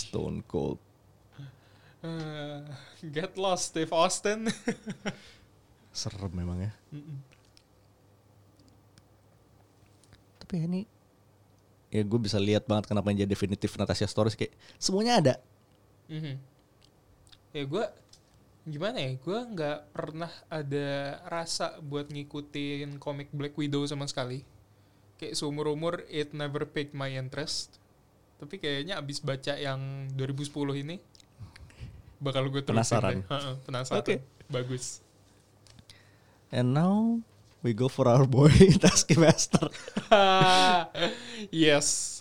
Stone 0.00 0.42
Cold. 0.48 0.80
Eh, 2.00 2.64
get 3.12 3.36
lost 3.36 3.76
Steve 3.76 3.92
Austin. 3.92 4.48
Serem 5.92 6.32
memang 6.32 6.64
ya. 6.64 6.72
Mm-mm. 6.96 7.18
Tapi 10.40 10.54
ini 10.64 10.80
ya 11.90 12.02
gue 12.06 12.20
bisa 12.22 12.38
lihat 12.38 12.70
banget 12.70 12.86
kenapa 12.86 13.10
yang 13.10 13.26
jadi 13.26 13.30
definitif 13.34 13.74
Natasha 13.74 14.06
Stories 14.06 14.38
kayak 14.38 14.54
semuanya 14.78 15.18
ada. 15.18 15.34
Mhm. 16.06 16.38
Ya 17.50 17.62
gue 17.66 17.84
gimana 18.66 18.98
ya? 19.02 19.10
Gue 19.18 19.38
nggak 19.42 19.78
pernah 19.90 20.30
ada 20.46 21.18
rasa 21.26 21.82
buat 21.82 22.06
ngikutin 22.06 23.02
komik 23.02 23.34
Black 23.34 23.58
Widow 23.58 23.82
sama 23.90 24.06
sekali. 24.06 24.46
Kayak 25.18 25.36
seumur 25.36 25.68
umur 25.68 26.06
it 26.06 26.30
never 26.30 26.62
piqued 26.64 26.94
my 26.94 27.10
interest. 27.10 27.76
Tapi 28.38 28.56
kayaknya 28.56 28.96
abis 28.96 29.20
baca 29.20 29.52
yang 29.58 30.08
2010 30.16 30.48
ini 30.80 30.96
bakal 32.22 32.46
gue 32.48 32.62
terusin 32.62 32.80
Penasaran. 33.02 33.12
deh. 33.20 33.24
Penasaran. 33.66 34.00
Oke. 34.00 34.14
Bagus. 34.46 35.02
And 36.54 36.74
now 36.74 37.22
we 37.60 37.76
go 37.76 37.88
for 37.88 38.08
our 38.08 38.24
boy 38.24 38.52
Taskmaster. 38.82 39.68
yes. 41.52 42.18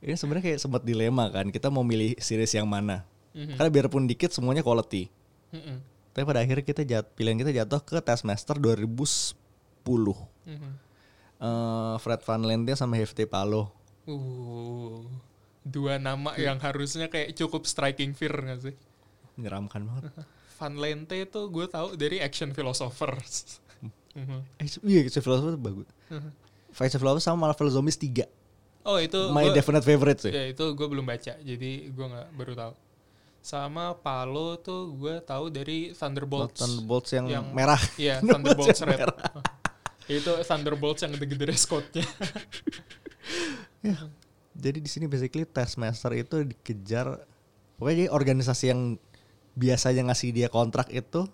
Ini 0.00 0.16
sebenarnya 0.16 0.52
kayak 0.52 0.60
sempat 0.60 0.82
dilema 0.84 1.28
kan, 1.28 1.52
kita 1.52 1.68
mau 1.68 1.84
milih 1.84 2.16
series 2.16 2.56
yang 2.56 2.68
mana. 2.68 3.04
Mhm. 3.36 3.60
Karena 3.60 3.70
biarpun 3.70 4.08
dikit 4.08 4.32
semuanya 4.32 4.64
quality. 4.64 5.12
Mm-mm. 5.52 5.78
Tapi 6.10 6.24
pada 6.26 6.40
akhirnya 6.42 6.64
kita 6.64 6.82
jat, 6.82 7.06
pilihan 7.14 7.38
kita 7.38 7.52
jatuh 7.52 7.80
ke 7.84 7.96
Taskmaster 8.00 8.56
2010. 8.58 9.36
Mhm. 10.48 10.90
Eh, 11.40 11.94
Fred 12.04 12.20
Van 12.20 12.42
Lente 12.44 12.76
sama 12.76 13.00
Hefty 13.00 13.24
Palo. 13.24 13.72
Uh, 14.04 15.04
dua 15.64 15.96
nama 15.96 16.36
yang 16.36 16.60
harusnya 16.60 17.08
kayak 17.08 17.32
cukup 17.36 17.64
striking 17.64 18.12
fear 18.12 18.32
gak 18.32 18.60
sih? 18.60 18.74
Menyeramkan 19.40 19.88
banget. 19.88 20.12
Van 20.60 20.76
Lente 20.76 21.16
itu 21.16 21.40
gue 21.48 21.66
tahu 21.68 21.96
dari 21.96 22.20
Action 22.20 22.52
Philosophers. 22.52 23.60
Mhm. 24.10 24.38
Eh, 24.58 24.66
iya, 24.84 25.00
Philosopher 25.06 25.54
itu 25.54 25.60
bagus. 25.60 25.86
Mhm. 26.08 26.30
Face 26.70 26.94
Philosopher 26.94 27.22
sama 27.24 27.46
Marvel 27.46 27.70
Zombies 27.70 27.94
3. 27.96 28.26
Oh 28.82 28.96
itu 28.96 29.28
My 29.28 29.44
gua- 29.44 29.54
definite 29.54 29.84
favorite 29.84 30.20
sih. 30.20 30.32
ya 30.32 30.48
itu 30.48 30.64
gue 30.72 30.86
belum 30.86 31.04
baca, 31.04 31.36
jadi 31.36 31.70
gue 31.86 32.06
nggak 32.06 32.28
baru 32.32 32.52
tahu. 32.54 32.72
Sama 33.40 33.92
Palo 33.94 34.56
tuh 34.56 34.96
gue 34.96 35.20
tahu 35.20 35.48
dari 35.48 35.92
Thunderbolts. 35.92 36.58
Thunderbolts 36.58 37.10
yang, 37.10 37.26
Yang- 37.26 37.48
merah. 37.52 37.80
Iya, 37.96 38.20
Thunderbolts 38.24 38.80
Red. 38.80 38.98
merah. 38.98 39.16
itu 40.10 40.32
Thunderbolts 40.42 41.00
yang 41.00 41.12
gede-gede 41.12 41.54
skotnya. 41.54 42.04
Jadi 44.54 44.78
di 44.78 44.90
sini 44.90 45.06
basically 45.06 45.46
Taskmaster 45.46 46.12
itu 46.12 46.44
dikejar 46.44 47.24
pokoknya 47.76 47.96
jadi 47.96 48.10
organisasi 48.10 48.64
yang 48.68 48.80
biasanya 49.54 50.10
ngasih 50.10 50.30
dia 50.30 50.48
kontrak 50.48 50.90
itu 50.90 51.24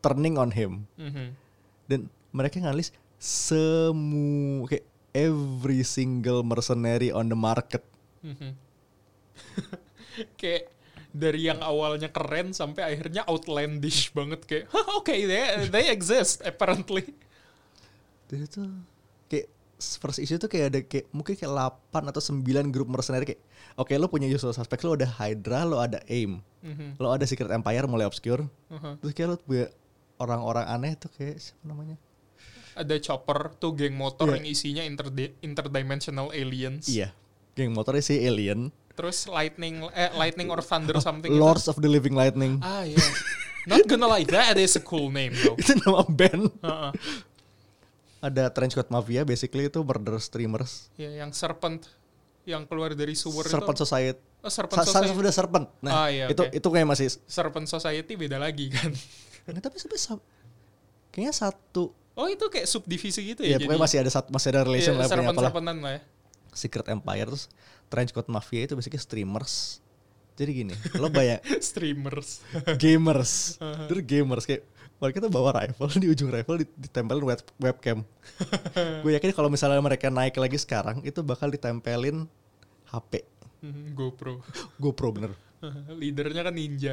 turning 0.00 0.34
on 0.34 0.50
him 0.50 0.82
Mhm. 0.96 1.38
Dan 1.86 2.06
mereka 2.30 2.58
ngalis 2.58 2.90
semua 3.16 4.66
kayak 4.66 4.84
every 5.14 5.80
single 5.82 6.42
mercenary 6.42 7.14
on 7.14 7.26
the 7.26 7.38
market. 7.38 7.84
Mhm. 8.20 8.52
kayak 10.40 10.70
dari 11.14 11.46
yang 11.46 11.62
awalnya 11.62 12.10
keren 12.10 12.50
sampai 12.50 12.94
akhirnya 12.94 13.22
outlandish 13.30 14.10
banget 14.10 14.42
kayak 14.46 14.64
"Hah, 14.70 14.98
oke 14.98 15.10
they 15.10 15.42
they 15.70 15.86
exist 15.90 16.42
apparently 16.42 17.14
Jadi 18.26 18.44
tuh 18.50 18.66
kayak 19.28 19.46
first 19.78 20.18
issue 20.18 20.40
tuh 20.40 20.50
kayak 20.50 20.66
ada 20.74 20.80
kayak 20.82 21.06
mungkin 21.14 21.38
kayak 21.38 21.52
8 21.92 22.10
atau 22.10 22.18
9 22.18 22.74
grup 22.74 22.88
mercenary 22.90 23.26
kayak 23.30 23.42
oke 23.78 23.94
lo 23.94 24.10
punya 24.10 24.26
usual 24.26 24.50
suspect 24.50 24.82
lo 24.82 24.94
ada 24.94 25.06
Hydra, 25.06 25.62
lo 25.62 25.78
ada 25.78 26.02
AIM, 26.06 26.42
Mhm. 26.64 26.98
lo 26.98 27.10
ada 27.10 27.26
Secret 27.26 27.50
Empire 27.50 27.86
mulai 27.86 28.06
obscure. 28.06 28.46
Uh-huh. 28.70 28.94
Terus 29.02 29.12
kayak 29.12 29.28
lo 29.28 29.36
punya 29.38 29.66
orang-orang 30.16 30.64
aneh 30.64 30.92
tuh 30.94 31.10
kayak 31.10 31.38
siapa 31.38 31.64
namanya? 31.64 31.96
ada 32.74 32.98
chopper 32.98 33.54
tuh 33.54 33.70
geng 33.72 33.94
motor 33.94 34.26
Iya. 34.28 34.34
yang 34.34 34.46
isinya 34.46 34.82
interdi- 34.82 35.34
interdimensional 35.40 36.30
aliens 36.30 36.86
Iya. 36.86 37.14
Geng 37.54 37.70
motornya 37.70 38.02
si 38.02 38.18
Alien, 38.18 38.74
terus 38.92 39.26
lightning 39.26 39.86
eh 39.90 40.10
lightning 40.12 40.50
or 40.50 40.58
thunder 40.58 40.98
something 40.98 41.30
Lords 41.30 41.66
of 41.66 41.78
the 41.78 41.86
Living 41.86 42.12
Lightning. 42.12 42.58
ah 42.60 42.82
ya 42.82 42.98
not 43.64 43.86
gonna 43.86 44.04
lie 44.04 44.22
that 44.24 44.54
is 44.56 44.74
a 44.74 44.82
cool 44.82 45.06
name 45.08 45.30
though 45.36 45.54
itu 45.62 45.78
nama 45.78 46.02
band. 46.04 46.50
Heeh. 46.60 46.90
Ada 48.20 48.48
Trenchcoat 48.48 48.88
Mafia, 48.88 49.22
basically 49.22 49.68
itu 49.68 49.78
murder 49.78 50.16
streamers. 50.18 50.88
ya 50.94 51.12
yang 51.14 51.30
serpent 51.30 51.86
yang 52.42 52.64
keluar 52.64 52.92
dari 52.92 53.14
sewer 53.14 53.44
Serpent 53.44 53.72
itu 53.72 53.84
Society. 53.84 54.20
oh, 54.40 54.50
serpent 54.50 54.76
Sa- 54.76 54.84
Sons 54.84 55.06
of 55.06 55.14
society 55.14 55.22
the 55.22 55.32
Serpent. 55.32 55.66
Nah, 55.78 55.92
Ah, 55.94 56.08
iya, 56.08 56.26
itu 56.26 56.42
oke. 56.42 56.52
itu 56.52 56.68
kayak 56.68 56.86
masih 56.86 57.06
serpent 57.24 57.64
society 57.66 58.12
beda 58.14 58.36
lagi 58.36 58.68
kan 58.68 58.90
Nah, 59.44 59.60
tapi 59.60 59.76
sam- 59.76 60.24
kayaknya 61.10 61.32
satu 61.32 61.92
oh 62.14 62.26
itu 62.26 62.46
kayak 62.46 62.64
subdivisi 62.64 63.20
gitu 63.26 63.42
ya, 63.42 63.54
ya, 63.54 63.56
pokoknya 63.60 63.82
masih 63.82 63.98
ada 64.00 64.10
satu 64.10 64.28
masih 64.30 64.48
ada 64.50 64.62
relation 64.62 64.94
Iya, 64.94 65.00
lah 65.00 65.06
punya 65.06 65.30
apalah. 65.30 65.52
lah 65.74 65.92
ya. 65.92 66.00
Secret 66.50 66.86
Empire 66.88 67.26
terus 67.26 67.44
Trenchcoat 67.86 68.26
Mafia 68.26 68.64
itu 68.64 68.72
basically 68.72 68.98
streamers. 68.98 69.82
Jadi 70.34 70.50
gini, 70.52 70.74
lo 70.96 71.06
bayang 71.08 71.38
streamers. 71.62 72.42
Gamers, 72.74 73.54
terus 73.86 74.02
gamers 74.02 74.44
kayak 74.44 74.62
mereka 74.96 75.18
tuh 75.20 75.28
bawa 75.28 75.50
rifle 75.52 75.90
di 75.94 76.06
ujung 76.08 76.26
rifle 76.26 76.58
di- 76.58 76.70
ditempelin 76.76 77.22
web, 77.22 77.38
webcam. 77.56 78.02
Gue 79.04 79.12
yakin 79.12 79.30
kalau 79.30 79.46
misalnya 79.46 79.78
mereka 79.78 80.08
naik 80.08 80.34
lagi 80.34 80.56
sekarang 80.56 81.02
itu 81.02 81.20
bakal 81.20 81.50
ditempelin 81.50 82.26
HP, 82.88 83.26
Mhm, 83.60 83.94
GoPro. 83.94 84.42
GoPro 84.82 85.08
bener. 85.12 85.32
leadernya 85.90 86.42
kan 86.42 86.52
ninja 86.52 86.92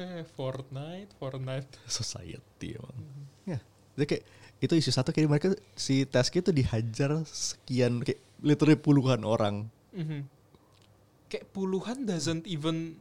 eh, 0.00 0.24
Fortnite 0.24 1.12
Fortnite 1.16 1.70
Society 2.00 2.74
emang. 2.74 2.96
Ya, 3.44 3.58
jadi 3.94 4.06
kayak 4.16 4.24
itu 4.60 4.74
isu 4.76 4.90
satu 4.92 5.12
kayak 5.12 5.28
mereka 5.28 5.48
si 5.72 6.04
Taski 6.04 6.40
itu 6.40 6.52
dihajar 6.52 7.20
sekian 7.24 8.00
kayak 8.00 8.20
literally 8.40 8.76
puluhan 8.76 9.20
orang. 9.24 9.68
Mhm. 9.92 10.24
kayak 11.26 11.46
puluhan 11.54 12.02
doesn't 12.02 12.42
even 12.46 12.98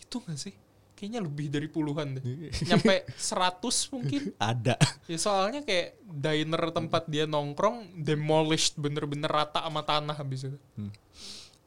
itu 0.00 0.16
gak 0.24 0.40
sih 0.40 0.56
kayaknya 0.92 1.20
lebih 1.20 1.52
dari 1.52 1.68
puluhan 1.68 2.16
deh 2.16 2.24
nyampe 2.68 3.04
100 3.12 3.60
mungkin 3.92 4.32
Ada. 4.40 4.80
ya 5.04 5.18
soalnya 5.20 5.60
kayak 5.62 6.00
diner 6.02 6.72
tempat 6.72 7.04
dia 7.06 7.28
nongkrong 7.28 7.92
demolished 7.94 8.80
bener-bener 8.80 9.28
rata 9.28 9.60
sama 9.60 9.84
tanah 9.84 10.16
habis 10.16 10.48
itu 10.48 10.58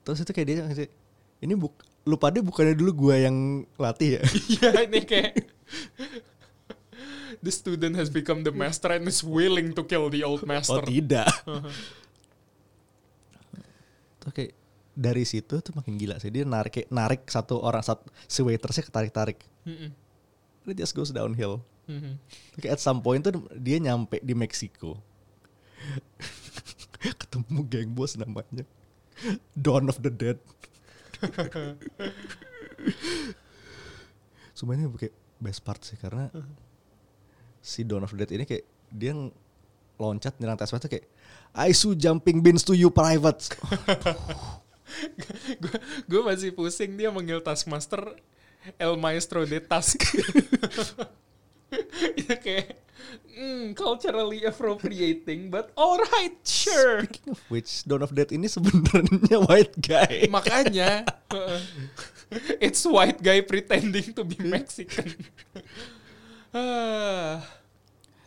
Terus 0.02 0.26
itu 0.26 0.32
kayak 0.34 0.48
dia 0.50 0.58
ngasih, 0.66 0.90
ini 1.40 1.54
buk 1.54 1.78
lu 2.02 2.18
pada 2.18 2.42
bukannya 2.42 2.74
dulu 2.74 3.08
gua 3.08 3.16
yang 3.20 3.66
latih 3.78 4.18
ya? 4.18 4.22
Iya 4.58 4.70
ini 4.90 5.00
kayak 5.02 5.34
The 7.42 7.50
student 7.50 7.98
has 7.98 8.10
become 8.10 8.42
the 8.42 8.54
master 8.54 8.94
and 8.94 9.06
is 9.06 9.26
willing 9.26 9.74
to 9.74 9.82
kill 9.82 10.10
the 10.10 10.22
old 10.22 10.46
Oh 10.46 10.50
master. 10.50 10.86
tidak. 10.86 11.30
Tuh 14.22 14.30
kayak 14.30 14.54
dari 14.92 15.26
situ 15.26 15.58
tuh 15.58 15.74
makin 15.74 15.98
gila 15.98 16.22
sih 16.22 16.30
dia 16.30 16.46
narik 16.46 16.78
kayak 16.78 16.90
narik 16.94 17.22
satu 17.26 17.58
orang 17.58 17.82
satu 17.82 18.06
si 18.30 18.46
waitersnya 18.46 18.86
ketarik 18.86 19.10
tarik. 19.10 19.40
Mm-mm. 19.66 19.90
It 20.70 20.78
just 20.78 20.94
goes 20.94 21.10
downhill. 21.10 21.66
Mhm. 21.90 22.22
Kayak 22.62 22.78
at 22.78 22.82
some 22.84 23.02
point 23.02 23.26
tuh 23.26 23.34
dia 23.58 23.82
nyampe 23.82 24.22
di 24.22 24.38
Meksiko. 24.38 25.02
Ketemu 27.02 27.66
geng 27.66 27.90
bos 27.98 28.14
namanya. 28.14 28.62
Dawn 29.58 29.90
of 29.90 29.98
the 29.98 30.14
Dead. 30.14 30.38
Sebenarnya 34.58 34.88
kayak 34.94 35.16
best 35.42 35.66
part 35.66 35.82
sih 35.82 35.98
karena 35.98 36.30
si 37.62 37.86
Dawn 37.86 38.04
of 38.06 38.14
the 38.14 38.26
Dead 38.26 38.32
ini 38.34 38.46
kayak 38.46 38.66
dia 38.92 39.14
loncat 40.02 40.34
nyerang 40.42 40.58
tuh 40.58 40.90
kayak 40.90 41.06
I 41.54 41.76
su 41.76 41.94
jumping 41.94 42.42
beans 42.42 42.66
to 42.66 42.74
you 42.74 42.90
private. 42.90 43.42
Gue 46.10 46.22
masih 46.26 46.52
pusing 46.52 47.00
dia 47.00 47.14
manggil 47.14 47.40
Taskmaster 47.40 48.18
El 48.80 48.98
Maestro 48.98 49.46
de 49.46 49.62
Task. 49.62 50.04
Itu 52.20 52.36
kayak 52.36 52.76
mm, 53.32 53.74
culturally 53.74 54.44
appropriating, 54.44 55.50
but 55.50 55.72
alright, 55.80 56.36
sure. 56.44 57.08
Speaking 57.08 57.32
of 57.32 57.42
which, 57.48 57.72
Dawn 57.88 58.04
of 58.04 58.12
the 58.12 58.24
Dead 58.24 58.32
ini 58.36 58.48
sebenarnya 58.52 59.38
white 59.48 59.76
guy. 59.80 60.28
Makanya, 60.28 61.08
uh, 61.32 61.60
it's 62.60 62.84
white 62.84 63.20
guy 63.24 63.42
pretending 63.42 64.12
to 64.14 64.24
be 64.28 64.38
Mexican. 64.44 65.16
Ah, 66.52 67.48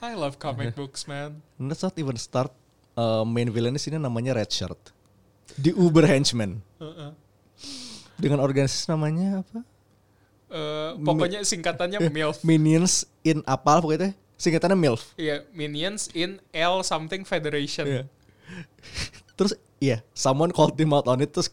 I 0.00 0.16
love 0.16 0.40
comic 0.40 0.72
books, 0.72 1.04
man. 1.04 1.44
Let's 1.60 1.84
not 1.84 1.96
even 2.00 2.16
start 2.16 2.52
uh, 2.96 3.24
main 3.28 3.52
villain 3.52 3.76
di 3.76 3.82
sini 3.82 4.00
namanya 4.00 4.32
Red 4.32 4.48
Shirt. 4.48 4.80
Di 5.60 5.70
Uber 5.76 6.08
Henchman. 6.08 6.64
Uh-uh. 6.80 7.12
Dengan 8.16 8.40
organisasi 8.40 8.88
namanya 8.88 9.44
apa? 9.44 9.60
Uh, 10.54 10.94
pokoknya 11.02 11.42
singkatannya 11.42 11.98
MILF. 12.14 12.46
Minions 12.46 13.10
in 13.26 13.42
apal 13.42 13.82
pokoknya 13.82 14.14
singkatannya 14.38 14.78
MILF. 14.78 15.02
Iya, 15.18 15.42
Minions 15.50 16.14
in 16.14 16.38
L 16.54 16.86
something 16.86 17.26
Federation. 17.26 17.86
Iya. 17.90 18.02
Terus 19.34 19.58
iya, 19.82 20.06
someone 20.14 20.54
called 20.54 20.78
him 20.78 20.94
out 20.94 21.10
on 21.10 21.18
it 21.18 21.34
terus 21.34 21.50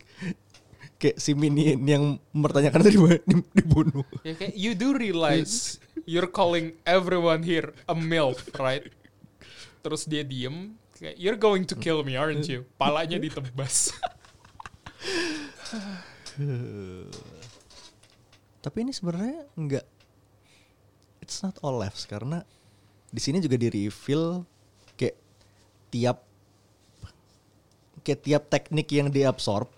kayak 1.01 1.17
si 1.17 1.33
Minion 1.33 1.81
yang 1.81 2.03
mempertanyakan 2.29 2.85
itu 2.85 2.91
dibu- 2.93 3.25
di- 3.25 3.49
dibunuh. 3.57 4.05
Ya 4.21 4.37
kayak 4.37 4.53
you 4.53 4.77
do 4.77 4.93
realize 4.93 5.81
you're 6.05 6.29
calling 6.29 6.77
everyone 6.85 7.41
here 7.41 7.73
a 7.89 7.97
MILF, 7.97 8.53
right? 8.61 8.85
Terus 9.81 10.05
dia 10.05 10.21
diem, 10.21 10.77
kayak 11.01 11.17
you're 11.17 11.41
going 11.41 11.65
to 11.65 11.73
kill 11.73 12.05
me, 12.05 12.13
aren't 12.13 12.45
you? 12.45 12.69
Palanya 12.77 13.17
ditebas. 13.17 13.89
Tapi 18.61 18.77
ini 18.85 18.93
sebenarnya 18.93 19.45
enggak 19.57 19.85
it's 21.21 21.41
not 21.41 21.57
all 21.65 21.77
lefts 21.77 22.05
karena 22.05 22.45
di 23.09 23.21
sini 23.21 23.41
juga 23.41 23.57
di 23.57 23.67
reveal 23.69 24.45
kayak 24.95 25.17
tiap 25.91 26.17
kayak 28.01 28.21
tiap 28.25 28.43
teknik 28.49 28.87
yang 28.89 29.09
diabsorb 29.09 29.69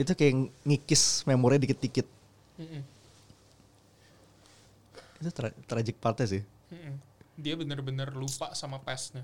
itu 0.00 0.10
kayak 0.18 0.50
ngikis 0.66 1.22
memori 1.28 1.62
dikit-dikit. 1.62 2.06
Mm-mm, 2.58 2.82
Itu 5.22 5.30
tra- 5.30 5.54
tragic 5.70 5.98
partnya 6.02 6.26
sih. 6.26 6.42
mm-mm. 6.42 6.94
Dia 7.38 7.54
bener-bener 7.54 8.10
lupa 8.12 8.50
sama 8.58 8.82
pastnya. 8.82 9.22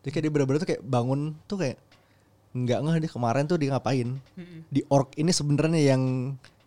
Dia 0.00 0.10
kayak 0.14 0.24
dia 0.24 0.32
bener-bener 0.32 0.58
tuh 0.62 0.68
kayak 0.72 0.82
bangun 0.86 1.36
tuh 1.44 1.58
kayak 1.60 1.78
nggak 2.56 2.78
ngeh 2.88 2.96
dia 3.04 3.10
kemarin 3.12 3.44
tuh 3.44 3.58
dia 3.60 3.68
ngapain. 3.76 4.16
Mm-mm. 4.16 4.60
Di 4.72 4.80
orc 4.88 5.12
ini 5.20 5.32
sebenarnya 5.34 5.92
yang 5.92 6.02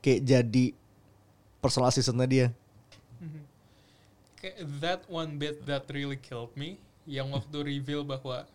kayak 0.06 0.22
jadi 0.28 0.66
personal 1.60 1.92
assistantnya 1.92 2.28
dia. 2.28 2.48
Kayak 4.40 4.58
that 4.80 5.02
one 5.12 5.36
bit 5.36 5.68
that 5.68 5.84
really 5.92 6.16
killed 6.16 6.56
me, 6.56 6.80
yang 7.04 7.28
waktu 7.36 7.60
reveal 7.60 8.08
bahwa 8.08 8.48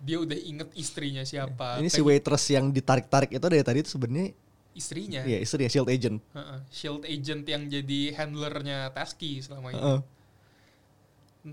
dia 0.00 0.16
udah 0.16 0.38
inget 0.38 0.70
istrinya 0.78 1.26
siapa. 1.26 1.76
ini 1.76 1.92
si 1.92 2.00
waitress 2.00 2.48
yang 2.48 2.72
ditarik-tarik 2.72 3.36
itu 3.36 3.42
dari 3.44 3.60
tadi 3.60 3.84
itu 3.84 3.92
sebenarnya 3.92 4.32
istrinya. 4.72 5.20
ya 5.26 5.38
istri 5.42 5.66
ya 5.66 5.70
shield 5.70 5.90
agent. 5.92 6.22
Heeh, 6.32 6.58
Shield 6.72 7.04
agent 7.04 7.44
yang 7.44 7.68
jadi 7.68 8.00
handlernya 8.16 8.88
Tasky 8.96 9.42
selama 9.44 9.74
ini. 9.74 9.82
Heeh. 9.82 10.00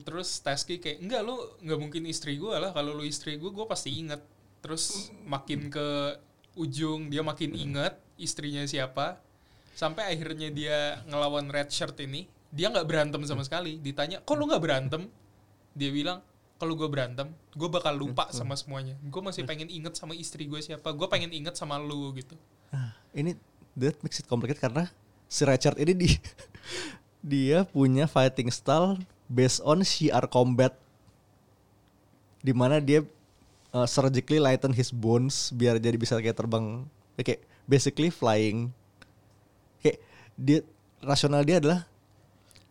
Terus 0.04 0.40
Tasky 0.40 0.80
kayak 0.80 1.04
enggak 1.04 1.22
lu 1.28 1.36
nggak 1.64 1.80
mungkin 1.80 2.04
istri 2.08 2.40
gue 2.40 2.56
lah 2.56 2.72
kalau 2.72 2.96
lu 2.96 3.04
istri 3.04 3.36
gue 3.36 3.52
gue 3.52 3.66
pasti 3.68 3.92
inget. 3.98 4.24
Terus 4.64 5.12
makin 5.28 5.68
ke 5.68 6.16
ujung 6.56 7.12
dia 7.12 7.26
makin 7.26 7.52
inget 7.52 8.00
istrinya 8.16 8.64
siapa. 8.64 9.20
Sampai 9.78 10.10
akhirnya 10.10 10.50
dia 10.50 11.06
ngelawan 11.06 11.54
red 11.54 11.70
shirt 11.70 11.94
ini 12.02 12.26
dia 12.50 12.74
nggak 12.74 12.90
berantem 12.90 13.22
sama 13.30 13.46
sekali. 13.46 13.78
Ditanya 13.78 14.26
kok 14.26 14.34
lu 14.34 14.50
nggak 14.50 14.64
berantem? 14.64 15.06
Dia 15.78 15.94
bilang 15.94 16.26
kalau 16.58 16.74
gue 16.74 16.90
berantem 16.90 17.30
gue 17.54 17.70
bakal 17.70 17.94
lupa 17.94 18.34
sama 18.34 18.58
semuanya. 18.58 18.98
Gue 19.06 19.22
masih 19.22 19.46
pengen 19.46 19.70
inget 19.70 19.94
sama 19.94 20.18
istri 20.18 20.50
gue 20.50 20.58
siapa. 20.58 20.90
Gue 20.98 21.06
pengen 21.06 21.30
inget 21.30 21.54
sama 21.54 21.78
lu 21.78 22.10
gitu. 22.18 22.34
Ah, 22.74 22.98
ini 23.14 23.38
that 23.78 23.94
makes 24.02 24.18
it 24.18 24.26
complicated 24.26 24.58
karena 24.58 24.90
si 25.30 25.46
Richard 25.46 25.78
ini 25.78 25.94
di 25.94 26.10
dia 27.38 27.62
punya 27.70 28.10
fighting 28.10 28.50
style 28.50 28.98
based 29.30 29.62
on 29.62 29.86
CR 29.86 30.26
combat 30.26 30.74
di 32.42 32.56
mana 32.56 32.82
dia 32.82 33.06
uh, 33.78 33.86
surgically 33.86 34.42
lighten 34.42 34.74
his 34.74 34.90
bones 34.90 35.54
biar 35.54 35.78
jadi 35.78 36.00
bisa 36.00 36.18
kayak 36.18 36.38
terbang 36.40 36.88
ya 37.20 37.22
kayak 37.22 37.42
basically 37.68 38.10
flying 38.10 38.72
dia 40.38 40.62
rasional 41.02 41.42
dia 41.42 41.58
adalah 41.58 41.84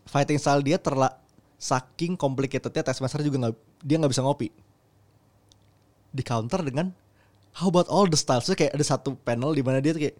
fighting 0.07 0.39
style 0.39 0.63
dia 0.63 0.79
terla 0.79 1.11
saking 1.59 2.15
complicatednya 2.15 2.87
Taskmaster 2.87 3.21
juga 3.21 3.49
nggak 3.49 3.55
dia 3.83 3.97
nggak 3.99 4.13
bisa 4.13 4.23
ngopi 4.23 4.49
di 6.11 6.23
counter 6.23 6.63
dengan 6.63 6.95
how 7.59 7.69
about 7.69 7.89
all 7.89 8.07
the 8.07 8.17
styles 8.17 8.47
Terus 8.47 8.57
kayak 8.57 8.73
ada 8.73 8.85
satu 8.87 9.17
panel 9.19 9.53
di 9.53 9.61
mana 9.61 9.83
dia 9.83 9.93
tuh 9.93 10.01
kayak 10.07 10.17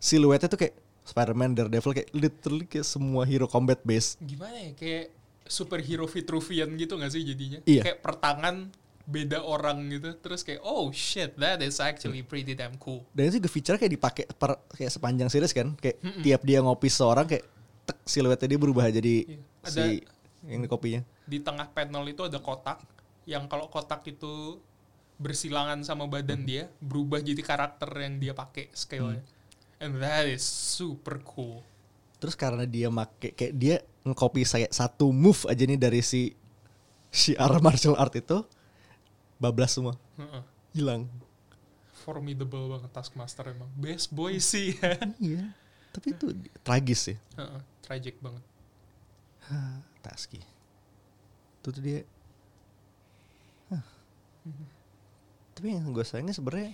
siluetnya 0.00 0.48
tuh 0.48 0.58
kayak 0.58 0.74
Spider-Man, 1.00 1.58
Daredevil 1.58 1.92
kayak 1.92 2.10
literally 2.14 2.66
kayak 2.70 2.86
semua 2.86 3.26
hero 3.26 3.50
combat 3.50 3.80
base. 3.82 4.14
gimana 4.22 4.54
ya 4.54 4.72
kayak 4.78 5.06
superhero 5.42 6.06
Vitruvian 6.06 6.70
gitu 6.78 6.94
gak 6.94 7.10
sih 7.10 7.26
jadinya 7.26 7.58
Iya. 7.66 7.82
kayak 7.82 7.98
pertangan 7.98 8.70
beda 9.08 9.42
orang 9.42 9.80
gitu 9.90 10.12
terus 10.20 10.44
kayak 10.44 10.60
oh 10.62 10.92
shit 10.92 11.34
that 11.40 11.58
is 11.60 11.80
actually 11.80 12.20
pretty 12.22 12.52
damn 12.54 12.76
cool. 12.76 13.02
Dan 13.10 13.32
itu 13.32 13.40
juga 13.42 13.50
feature 13.50 13.76
kayak 13.80 13.92
dipakai 13.96 14.24
per 14.30 14.60
kayak 14.70 14.92
sepanjang 14.92 15.28
series 15.28 15.52
kan, 15.52 15.74
kayak 15.76 15.98
tiap 16.20 16.40
dia 16.44 16.60
ngopi 16.62 16.86
seorang 16.86 17.26
kayak 17.26 17.44
tek 17.88 17.98
siluetnya 18.06 18.46
dia 18.46 18.60
berubah 18.60 18.86
jadi 18.88 19.14
Iya. 19.26 19.38
si 19.66 19.86
yang 20.48 20.64
kopinya. 20.64 21.04
di 21.28 21.36
tengah 21.36 21.68
panel 21.70 22.08
itu 22.08 22.24
ada 22.24 22.40
kotak 22.40 22.80
yang 23.28 23.44
kalau 23.44 23.68
kotak 23.68 24.00
itu 24.08 24.56
bersilangan 25.20 25.84
sama 25.84 26.08
badan 26.08 26.48
dia 26.48 26.72
berubah 26.80 27.20
jadi 27.20 27.44
karakter 27.44 27.92
yang 27.92 28.16
dia 28.16 28.32
pakai 28.32 28.72
skillnya 28.72 29.20
and 29.80 30.00
that 30.00 30.24
is 30.24 30.40
super 30.44 31.20
cool. 31.24 31.60
Terus 32.20 32.36
karena 32.36 32.64
dia 32.64 32.88
make 32.88 33.32
kayak 33.36 33.52
dia 33.52 33.76
ngekopi 34.00 34.44
saya 34.48 34.68
satu 34.72 35.12
move 35.12 35.44
aja 35.44 35.64
nih 35.64 35.76
dari 35.76 36.00
si 36.00 36.32
si 37.12 37.36
arah 37.36 37.60
martial 37.60 37.96
art 37.96 38.16
itu 38.16 38.40
bablas 39.40 39.72
semua, 39.72 39.96
hilang. 40.76 41.08
formidable 42.04 42.76
banget 42.76 42.90
Taskmaster 42.92 43.50
emang 43.52 43.68
best 43.76 44.08
boy 44.12 44.36
sih 44.40 44.76
ya 44.76 44.96
Iya. 45.32 45.52
Tapi 45.90 46.14
itu 46.14 46.26
tragis 46.62 47.00
sih. 47.10 47.16
Heeh, 47.36 47.60
tragic 47.82 48.16
banget 48.22 48.44
Taski. 50.00 50.40
Itu 51.60 51.68
tuh 51.74 51.82
dia. 51.82 52.00
Hah. 53.68 53.84
Tapi 55.52 55.76
yang 55.76 55.92
gue 55.92 56.04
sayangnya 56.06 56.32
sebenarnya 56.32 56.72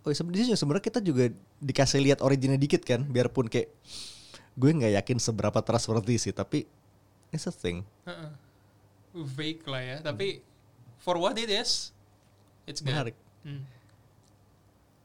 Oh 0.00 0.08
sebenarnya 0.08 0.56
sebenarnya 0.56 0.84
kita 0.88 1.00
juga 1.04 1.28
dikasih 1.60 2.00
lihat 2.00 2.24
originnya 2.24 2.56
dikit 2.56 2.80
kan, 2.88 3.04
biarpun 3.04 3.52
kayak 3.52 3.68
gue 4.56 4.70
nggak 4.72 4.96
yakin 4.96 5.20
seberapa 5.20 5.60
trustworthy 5.60 6.16
sih, 6.16 6.32
tapi 6.32 6.64
it's 7.28 7.44
a 7.44 7.52
thing. 7.52 7.84
Heeh. 8.08 8.32
vague 9.10 9.66
lah 9.66 9.82
ya 9.82 9.96
tapi 10.00 10.38
for 11.00 11.16
what 11.16 11.34
it 11.34 11.48
is 11.48 11.90
it's 12.64 12.78
good 12.78 12.92
Menarik. 12.92 13.16
Hmm. 13.42 13.64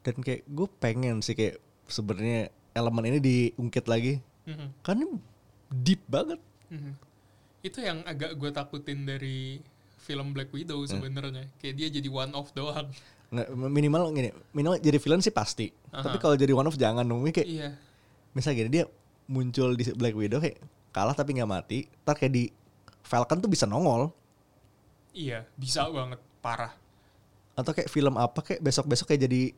Dan 0.06 0.22
kayak 0.22 0.46
gue 0.46 0.68
pengen 0.78 1.20
sih 1.20 1.34
kayak 1.34 1.58
sebenarnya 1.88 2.54
elemen 2.76 3.10
ini 3.10 3.20
diungkit 3.20 3.88
lagi, 3.88 4.20
Mhm. 4.46 4.68
kan 4.84 5.00
ini 5.00 5.18
deep 5.72 6.04
banget. 6.06 6.38
Mhm. 6.70 6.94
Itu 7.64 7.82
yang 7.82 8.06
agak 8.06 8.38
gue 8.38 8.50
takutin 8.52 9.08
dari 9.08 9.58
film 9.98 10.30
Black 10.30 10.54
Widow 10.54 10.86
sebenarnya. 10.86 11.50
Kayak 11.58 11.76
dia 11.76 11.88
jadi 11.90 12.10
one 12.12 12.36
off 12.38 12.54
doang. 12.54 12.86
Nggak, 13.34 13.48
minimal 13.58 14.14
gini, 14.14 14.30
minimal 14.54 14.78
jadi 14.78 15.02
villain 15.02 15.24
sih 15.26 15.34
pasti. 15.34 15.74
Aha. 15.90 16.06
Tapi 16.06 16.22
kalau 16.22 16.38
jadi 16.38 16.54
one 16.54 16.70
of 16.70 16.78
jangan 16.78 17.02
dong, 17.02 17.26
kayak 17.34 17.50
Iya. 17.50 17.70
misalnya 18.38 18.58
gini 18.62 18.70
dia 18.70 18.86
muncul 19.26 19.74
di 19.74 19.90
Black 19.98 20.14
Widow 20.14 20.38
kayak 20.38 20.62
kalah 20.94 21.18
tapi 21.18 21.34
nggak 21.34 21.50
mati 21.50 21.90
ntar 22.06 22.14
kayak 22.14 22.32
di 22.32 22.44
Falcon 23.02 23.42
tuh 23.42 23.50
bisa 23.50 23.66
nongol 23.66 24.14
Iya, 25.16 25.48
bisa 25.56 25.88
banget. 25.90 26.20
Parah. 26.44 26.74
atau 27.56 27.72
kayak 27.72 27.88
film 27.88 28.20
apa 28.20 28.44
kayak 28.44 28.60
besok 28.60 28.84
besok 28.84 29.08
kayak 29.08 29.32
jadi 29.32 29.56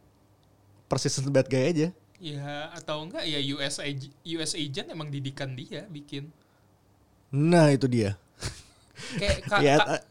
persistent 0.85 1.33
bad 1.33 1.49
guy 1.49 1.73
aja 1.73 1.89
Ya, 2.17 2.69
atau 2.73 3.01
enggak 3.01 3.25
ya 3.25 3.41
US, 3.53 3.77
ag- 3.77 4.13
US 4.37 4.53
agent 4.53 4.89
emang 4.89 5.09
didikan 5.09 5.53
dia 5.53 5.85
bikin. 5.89 6.29
nah 7.27 7.69
itu 7.69 7.85
dia 7.85 8.15
Kayak 9.17 9.39
ka- 9.49 9.61
ka- 9.61 9.65
I'd, 9.65 10.05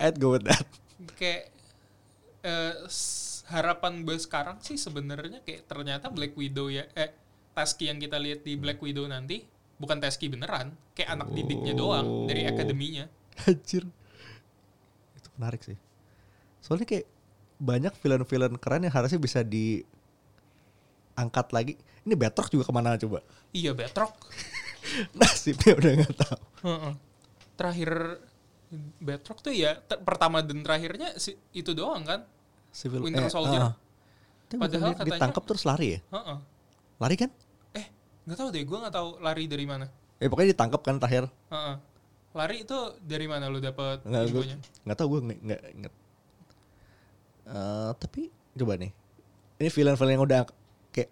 I'd 0.00 0.16
go 0.18 0.34
with 0.34 0.46
that 0.46 0.62
kayak 1.18 1.50
eh, 2.42 2.74
s- 2.86 3.42
harapan 3.46 4.02
gue 4.02 4.16
sekarang 4.16 4.62
sih 4.62 4.78
sebenarnya 4.78 5.42
kayak 5.42 5.66
ternyata 5.66 6.08
Black 6.08 6.32
Widow 6.34 6.70
ya 6.70 6.86
eh 6.94 7.10
Tasky 7.52 7.90
yang 7.90 7.98
kita 7.98 8.16
lihat 8.16 8.42
di 8.42 8.54
Black 8.54 8.78
Widow 8.78 9.04
nanti 9.04 9.42
bukan 9.76 9.98
Tasky 9.98 10.30
beneran 10.30 10.72
kayak 10.94 11.10
anak 11.12 11.28
didiknya 11.30 11.74
doang 11.74 12.24
dari 12.24 12.46
Oh. 12.46 12.54
akademinya 12.54 13.04
anjir 13.44 13.82
menarik 15.34 15.62
sih 15.62 15.76
soalnya 16.58 16.84
kayak 16.84 17.06
banyak 17.56 17.94
villain-villain 17.94 18.56
keren 18.56 18.82
yang 18.82 18.92
harusnya 18.92 19.16
bisa 19.16 19.40
diangkat 19.42 19.86
lagi 21.50 21.74
ini 22.02 22.14
Batroc 22.14 22.48
juga 22.48 22.64
ke 22.64 22.72
mana 22.72 22.96
coba 22.96 23.22
iya 23.50 23.70
Batroc 23.72 24.12
nasibnya 25.18 25.72
udah 25.74 25.90
nggak 25.96 26.14
tahu 26.16 26.42
Heeh. 26.64 26.92
terakhir 27.54 27.90
Batroc 28.98 29.38
tuh 29.40 29.52
ya 29.52 29.76
ter- 29.78 30.00
pertama 30.00 30.40
dan 30.40 30.60
terakhirnya 30.60 31.14
si, 31.16 31.36
itu 31.52 31.70
doang 31.72 32.02
kan 32.02 32.24
Civil 32.72 33.04
Winter 33.04 33.28
Soldier. 33.28 33.60
ah. 33.62 33.74
Tapi 34.48 34.56
bukan 34.56 34.64
Padahal 34.64 34.80
dia 34.82 34.96
katanya- 34.96 35.12
ditangkap 35.12 35.42
terus 35.44 35.62
lari 35.62 35.88
ya 35.92 36.00
Heeh. 36.10 36.38
lari 36.98 37.16
kan 37.16 37.30
eh 37.72 37.86
nggak 38.24 38.36
tahu 38.36 38.48
deh 38.48 38.62
gue 38.62 38.78
nggak 38.78 38.94
tahu 38.94 39.08
lari 39.18 39.44
dari 39.44 39.64
mana 39.64 39.86
eh 40.16 40.26
pokoknya 40.26 40.50
ditangkap 40.52 40.80
kan 40.80 40.96
terakhir 40.96 41.24
Heeh. 41.48 41.74
Lari 42.32 42.64
itu 42.64 42.78
dari 43.04 43.28
mana 43.28 43.52
lu 43.52 43.60
dapet 43.60 44.00
nggak 44.08 44.24
gue 44.32 44.44
nggak 44.88 44.96
tahu 44.96 45.08
gue 45.16 45.20
nggak 45.20 45.40
nggak 45.44 45.62
inget. 45.76 45.94
Eh, 47.42 47.90
tapi 48.00 48.32
coba 48.56 48.74
nih. 48.80 48.92
Ini 49.60 49.68
villain-villain 49.68 50.16
yang 50.16 50.24
udah 50.24 50.40
kayak 50.90 51.10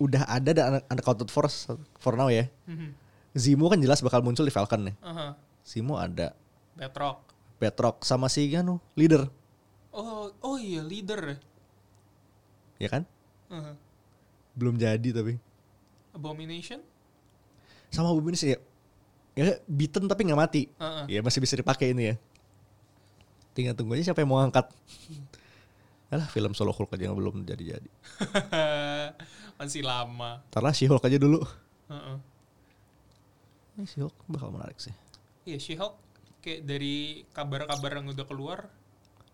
udah 0.00 0.22
ada 0.26 0.50
dan 0.50 0.64
un- 0.80 0.86
unaccounted 0.88 1.28
for 1.28 1.46
for 2.00 2.16
now 2.16 2.32
ya. 2.32 2.48
Mhm. 2.64 2.96
Zemo 3.32 3.68
kan 3.68 3.80
jelas 3.80 4.00
bakal 4.00 4.24
muncul 4.24 4.44
di 4.44 4.52
Falcon 4.52 4.88
nih. 4.88 4.96
Aha. 5.04 5.36
Zemo 5.64 5.96
ada. 6.00 6.32
Batroc 6.72 7.20
Petrok 7.60 8.02
sama 8.02 8.26
si 8.32 8.48
Ganu 8.48 8.80
leader. 8.96 9.28
Oh 9.92 10.32
oh 10.40 10.56
iya 10.56 10.80
leader. 10.80 11.36
Ya 12.80 12.88
kan? 12.88 13.04
Uh-huh. 13.52 13.76
belum 14.56 14.80
jadi 14.80 15.12
tapi. 15.12 15.36
Abomination? 16.16 16.80
sama 17.92 18.08
sih 18.32 18.56
ya, 18.56 18.58
ya 19.32 19.56
beaten 19.64 20.04
tapi 20.04 20.28
nggak 20.28 20.36
mati 20.38 20.62
Uh-uh. 20.76 21.08
ya 21.08 21.20
masih 21.20 21.40
bisa 21.40 21.56
dipakai 21.56 21.92
ini 21.92 22.12
ya 22.12 22.14
tinggal 23.52 23.72
tunggu 23.72 23.96
aja 23.96 24.10
siapa 24.10 24.20
yang 24.20 24.30
mau 24.30 24.40
angkat 24.40 24.68
Alah 26.12 26.28
film 26.28 26.52
solo 26.52 26.76
Hulk 26.76 26.92
aja 26.92 27.08
yang 27.08 27.16
belum 27.16 27.40
jadi-jadi 27.40 27.88
Masih 29.56 29.80
lama. 29.80 30.44
Ntar 30.52 30.60
lah 30.60 30.76
She-Hulk 30.76 31.00
aja 31.00 31.16
dulu 31.16 31.40
Uh-uh. 31.88 32.20
Ini 33.76 33.88
She-Hulk 33.88 34.12
bakal 34.28 34.52
menarik 34.52 34.76
sih 34.76 34.92
Iya, 35.44 35.56
She-Hulk 35.56 35.96
kayak 36.44 36.68
dari 36.68 37.24
kabar-kabar 37.32 37.96
yang 37.96 38.12
udah 38.12 38.26
keluar 38.26 38.68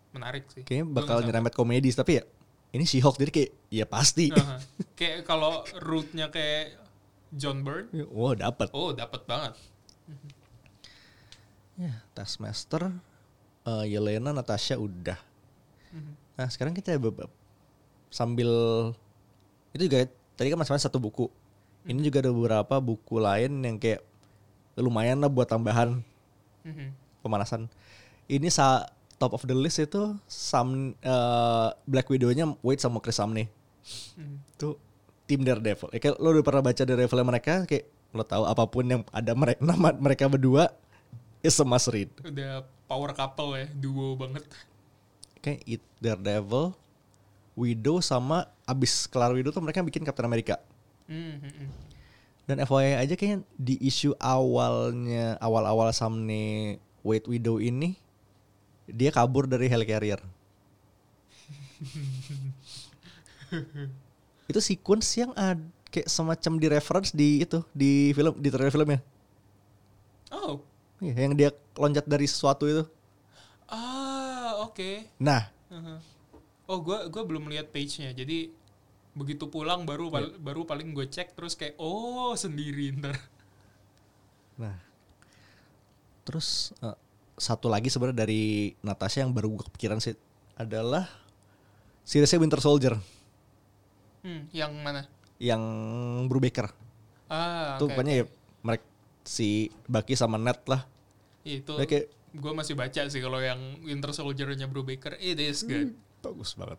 menarik 0.09 0.47
sih. 0.49 0.63
Kayaknya 0.63 0.87
bakal 0.89 1.17
nyerempet 1.21 1.53
komedi 1.53 1.91
tapi 1.91 2.17
ya 2.17 2.25
ini 2.71 2.85
She-Hulk 2.85 3.19
jadi 3.19 3.31
kayak 3.33 3.51
ya 3.69 3.85
pasti 3.85 4.31
Uh-huh. 4.31 4.61
kayak 4.95 5.27
kalau 5.27 5.67
rootnya 5.79 6.31
kayak 6.31 6.79
John 7.29 7.61
Byrne, 7.61 7.91
Wah 8.09 8.33
dapat 8.33 8.71
oh 8.71 8.95
dapat 8.95 9.27
banget. 9.27 9.53
Ya 11.79 11.93
Taskmaster 12.13 12.91
eh, 13.65 13.85
Yelena 13.87 14.33
Natasha 14.33 14.75
udah 14.77 15.19
Mhm. 15.89 16.13
Nah 16.37 16.47
sekarang 16.53 16.77
kita 16.77 17.01
be- 17.01 17.17
sambil 18.13 18.51
itu 19.73 19.89
juga 19.89 20.05
tadi 20.37 20.53
kan 20.53 20.61
masing-masing 20.61 20.85
satu 20.85 21.01
buku. 21.01 21.33
Ini 21.83 21.97
juga 22.05 22.21
ada 22.21 22.29
beberapa 22.29 22.77
buku 22.77 23.17
lain 23.17 23.65
yang 23.65 23.81
kayak 23.81 24.05
lumayan 24.77 25.17
lah 25.17 25.33
buat 25.33 25.49
tambahan 25.49 26.05
Mhm. 26.61 26.93
pemanasan. 27.25 27.73
Ini 28.29 28.53
sa 28.53 28.85
top 29.17 29.33
of 29.33 29.49
the 29.49 29.57
list 29.57 29.81
itu 29.81 30.13
Sam 30.29 30.93
eh, 31.01 31.69
Black 31.89 32.13
Widow-nya 32.13 32.53
Wade 32.61 32.85
sama 32.85 33.01
Chris 33.01 33.17
Samney. 33.17 33.49
Mhm. 34.21 34.37
Itu 34.61 34.77
tim 35.25 35.41
Daredevil. 35.41 35.89
Ya, 35.89 36.05
kayak 36.05 36.21
lo 36.21 36.37
udah 36.37 36.45
pernah 36.45 36.61
baca 36.61 36.83
Daredevil 36.85 37.25
mereka 37.25 37.65
kayak 37.65 37.89
lo 38.13 38.25
tahu 38.25 38.45
apa 38.49 38.65
pun 38.65 38.85
yang 38.89 39.03
ada 39.13 39.33
mereka 39.37 39.61
nama 39.69 39.89
mereka 39.97 40.25
berdua 40.29 40.73
is 41.45 41.61
a 41.61 41.67
must 41.67 41.93
read. 41.93 42.09
Udah 42.25 42.65
power 42.89 43.13
couple 43.13 43.55
ya, 43.55 43.67
duo 43.77 44.17
banget. 44.17 44.45
Kayak 45.39 45.61
it 45.69 45.83
Daredevil, 46.03 46.75
Widow 47.55 48.03
sama 48.03 48.51
abis 48.67 49.07
kelar 49.07 49.31
Widow 49.35 49.55
tuh 49.55 49.63
mereka 49.63 49.85
bikin 49.85 50.03
Captain 50.03 50.27
America. 50.27 50.59
Mhm. 51.07 51.87
Dan 52.49 52.65
FYI 52.65 53.05
aja 53.05 53.13
kayaknya 53.13 53.45
di 53.61 53.77
isu 53.85 54.17
awalnya 54.17 55.37
awal-awal 55.37 55.93
Samne 55.93 56.81
Wade 57.05 57.29
Widow 57.29 57.61
ini 57.61 57.93
dia 58.89 59.13
kabur 59.13 59.45
dari 59.45 59.69
helicarrier. 59.69 60.17
itu 64.49 64.61
sequence 64.65 65.13
yang 65.21 65.37
ada 65.37 65.61
kayak 65.93 66.09
semacam 66.11 66.53
di 66.61 66.67
reference 66.69 67.11
di 67.15 67.29
itu 67.45 67.59
di 67.73 68.13
film 68.17 68.35
di 68.39 68.49
trailer 68.53 68.73
filmnya. 68.75 69.01
Oh, 70.33 70.65
Iya, 70.99 71.15
yang 71.27 71.35
dia 71.39 71.51
loncat 71.79 72.07
dari 72.11 72.27
sesuatu 72.27 72.65
itu. 72.67 72.83
ah 73.69 74.61
oke. 74.65 74.91
Nah, 75.21 75.51
Uh-huh. 75.69 76.01
Oh, 76.71 76.81
gua 76.81 76.99
gua 77.13 77.25
belum 77.29 77.45
lihat 77.53 77.69
page-nya. 77.75 78.17
Jadi 78.17 78.49
begitu 79.21 79.45
pulang 79.55 79.83
baru 79.91 80.07
pal- 80.15 80.37
baru 80.41 80.63
paling 80.71 80.95
gue 80.97 81.07
cek 81.11 81.35
terus 81.37 81.55
kayak 81.61 81.77
oh 81.81 82.33
sendiri 82.39 82.95
ntar. 83.01 83.17
Nah, 84.59 84.75
terus 86.27 86.75
eh, 86.85 86.97
satu 87.39 87.71
lagi 87.71 87.89
sebenarnya 87.89 88.27
dari 88.27 88.75
Natasha 88.83 89.23
yang 89.25 89.33
baru 89.33 89.55
gue 89.55 89.65
kepikiran 89.71 89.99
sih 90.03 90.15
adalah 90.59 91.07
seriesnya 92.07 92.41
Winter 92.43 92.61
Soldier 92.63 92.99
Hmm, 94.23 94.51
yang 94.55 94.75
mana? 94.83 95.07
Yang 95.39 95.63
Brubaker. 96.27 96.71
Ah, 97.31 97.79
Tuh 97.79 97.87
oke, 97.87 97.95
pokoknya 97.95 98.23
ya 98.23 98.25
oke. 98.27 98.35
mereka 98.63 98.87
si 99.23 99.49
Bucky 99.87 100.15
sama 100.15 100.37
Ned 100.37 100.59
lah. 100.67 100.83
Iya, 101.45 101.63
itu 101.63 101.73
Dia 101.79 101.87
kayak 101.87 102.07
gue 102.29 102.53
masih 102.53 102.75
baca 102.77 103.01
sih 103.09 103.21
kalau 103.25 103.41
yang 103.41 103.59
Winter 103.83 104.13
Soldier-nya 104.13 104.69
Brubaker 104.69 105.17
it 105.17 105.39
is 105.39 105.65
good. 105.65 105.95
bagus 106.19 106.53
banget. 106.59 106.77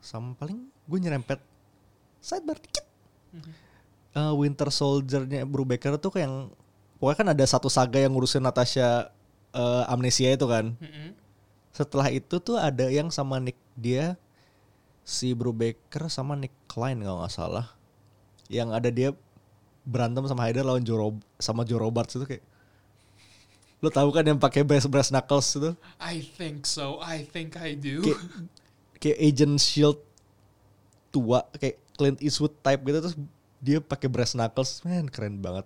Sama 0.00 0.38
paling 0.38 0.70
gue 0.86 0.98
nyerempet 1.02 1.42
sidebar 2.22 2.56
dikit. 2.62 2.86
Eh, 4.16 4.32
Winter 4.38 4.70
Soldier-nya 4.70 5.44
Brubaker 5.44 5.98
tuh 5.98 6.14
kayak 6.14 6.24
yang 6.30 6.36
pokoknya 6.96 7.18
kan 7.18 7.28
ada 7.36 7.44
satu 7.44 7.68
saga 7.68 8.00
yang 8.00 8.14
ngurusin 8.14 8.40
Natasha 8.40 9.10
eh, 9.52 9.84
amnesia 9.90 10.30
itu 10.32 10.46
kan. 10.46 10.72
Mhm. 10.78 11.12
Setelah 11.74 12.08
itu 12.08 12.40
tuh 12.40 12.56
ada 12.56 12.88
yang 12.88 13.12
sama 13.12 13.36
Nick 13.36 13.58
dia 13.76 14.16
si 15.04 15.36
Brubaker 15.36 16.08
sama 16.08 16.32
Nick 16.34 16.54
Klein 16.76 17.00
kalau 17.00 17.24
nggak 17.24 17.32
salah. 17.32 17.66
Yang 18.52 18.68
ada 18.76 18.88
dia 18.92 19.10
berantem 19.88 20.28
sama 20.28 20.44
Hydra 20.44 20.60
lawan 20.60 20.84
Joe 20.84 21.00
Rob- 21.00 21.24
sama 21.40 21.64
Joe 21.64 21.80
Roberts 21.80 22.12
itu 22.12 22.28
kayak 22.28 22.44
lo 23.80 23.88
tahu 23.88 24.08
kan 24.12 24.24
yang 24.24 24.40
pakai 24.40 24.64
brass 24.64 24.84
brass 24.88 25.08
knuckles 25.08 25.46
itu 25.56 25.72
I 25.96 26.20
think 26.20 26.68
so. 26.68 27.00
I 27.00 27.24
think 27.24 27.56
I 27.56 27.72
do. 27.72 28.04
kayak 28.04 28.20
kayak 29.00 29.18
Agent 29.20 29.56
Shield 29.62 30.00
tua 31.08 31.48
kayak 31.56 31.80
Clint 31.96 32.18
Eastwood 32.20 32.52
type 32.60 32.84
gitu 32.84 32.98
terus 33.00 33.16
dia 33.56 33.78
pakai 33.80 34.08
brass 34.12 34.36
knuckles 34.36 34.84
man 34.84 35.08
keren 35.08 35.40
banget 35.40 35.64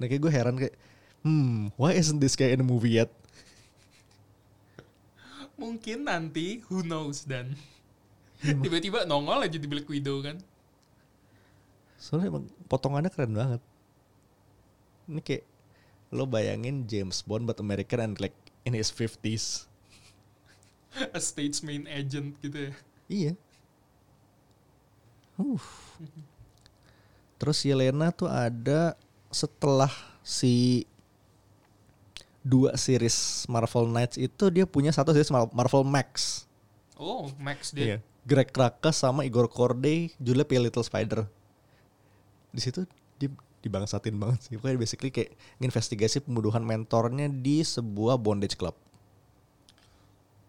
nah 0.00 0.06
kayak 0.08 0.22
gue 0.22 0.32
heran 0.32 0.56
kayak 0.56 0.74
hmm 1.20 1.68
why 1.76 1.92
isn't 1.92 2.20
this 2.24 2.36
guy 2.36 2.52
in 2.52 2.62
a 2.62 2.66
movie 2.66 2.96
yet 2.96 3.12
Mungkin 5.54 6.10
nanti 6.10 6.66
who 6.66 6.82
knows 6.82 7.22
dan 7.30 7.54
tiba-tiba 8.44 9.08
nongol 9.08 9.40
aja 9.44 9.56
di 9.56 9.64
Black 9.64 9.88
Widow 9.88 10.20
kan. 10.20 10.36
Soalnya 11.96 12.36
emang 12.36 12.44
potongannya 12.68 13.08
keren 13.08 13.32
banget. 13.32 13.62
Ini 15.08 15.20
kayak 15.24 15.44
lo 16.12 16.28
bayangin 16.28 16.84
James 16.84 17.24
Bond 17.24 17.48
but 17.48 17.58
American 17.58 18.00
and 18.00 18.16
like 18.20 18.36
in 18.68 18.76
his 18.76 18.92
50s. 18.92 19.66
A 21.16 21.20
state's 21.20 21.64
main 21.64 21.88
agent 21.88 22.36
gitu 22.44 22.70
ya. 22.70 22.72
Iya. 23.08 23.32
Uh. 25.40 25.58
Terus 27.40 27.58
Yelena 27.66 28.14
tuh 28.14 28.30
ada 28.30 28.94
setelah 29.34 29.90
si 30.22 30.86
dua 32.44 32.76
series 32.76 33.48
Marvel 33.48 33.88
Knights 33.88 34.20
itu 34.20 34.44
dia 34.52 34.68
punya 34.68 34.92
satu 34.92 35.10
series 35.10 35.32
Mar- 35.32 35.50
Marvel 35.50 35.82
Max. 35.82 36.44
Oh, 36.94 37.32
Max 37.40 37.72
dia. 37.74 37.84
Iya. 37.84 37.98
Greg 38.24 38.48
Krakas 38.48 39.04
sama 39.04 39.28
Igor 39.28 39.52
Corday 39.52 40.08
judulnya 40.16 40.48
Pale 40.48 40.64
Little 40.68 40.84
Spider. 40.84 41.28
Di 42.48 42.60
situ 42.60 42.88
dia 43.20 43.28
dibangsatin 43.60 44.16
banget 44.16 44.48
sih. 44.48 44.56
Pokoknya 44.56 44.80
basically 44.80 45.12
kayak 45.12 45.36
investigasi 45.60 46.24
pembunuhan 46.24 46.64
mentornya 46.64 47.28
di 47.28 47.60
sebuah 47.60 48.16
bondage 48.16 48.56
club. 48.56 48.72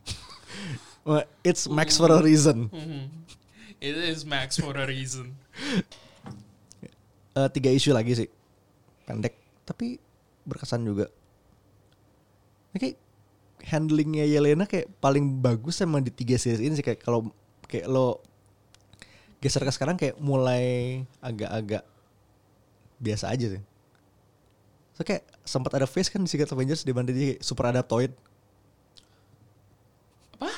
It's 1.47 1.67
Max 1.67 1.99
for 1.99 2.11
a 2.11 2.19
reason. 2.23 2.71
Mhm. 2.71 3.11
It 3.83 3.95
is 3.99 4.23
Max 4.23 4.55
for 4.55 4.71
a 4.71 4.87
reason. 4.87 5.35
Eh, 7.35 7.49
tiga 7.51 7.67
isu 7.67 7.91
lagi 7.91 8.15
sih. 8.15 8.29
Pendek 9.03 9.35
tapi 9.67 9.99
berkesan 10.47 10.87
juga. 10.87 11.11
Ini 12.71 12.77
kayak 12.79 12.97
handlingnya 13.67 14.23
Yelena 14.23 14.63
kayak 14.63 14.87
paling 15.03 15.43
bagus 15.43 15.83
emang 15.83 15.99
di 15.99 16.13
tiga 16.13 16.39
series 16.39 16.63
ini 16.63 16.79
sih 16.79 16.85
kayak 16.85 17.03
kalau 17.03 17.27
kayak 17.65 17.85
lo 17.89 18.21
geser 19.41 19.61
ke 19.61 19.71
sekarang 19.73 19.97
kayak 19.99 20.17
mulai 20.17 21.03
agak-agak 21.21 21.83
biasa 22.97 23.29
aja 23.29 23.57
sih. 23.57 23.63
So 24.95 25.03
kayak 25.03 25.27
sempat 25.43 25.75
ada 25.75 25.85
face 25.85 26.07
kan 26.07 26.23
di 26.23 26.29
Secret 26.31 26.49
Avengers 26.49 26.87
di 26.87 26.95
mana 26.95 27.11
dia 27.11 27.35
super 27.43 27.67
adaptoid. 27.67 28.15
Apa? 30.39 30.49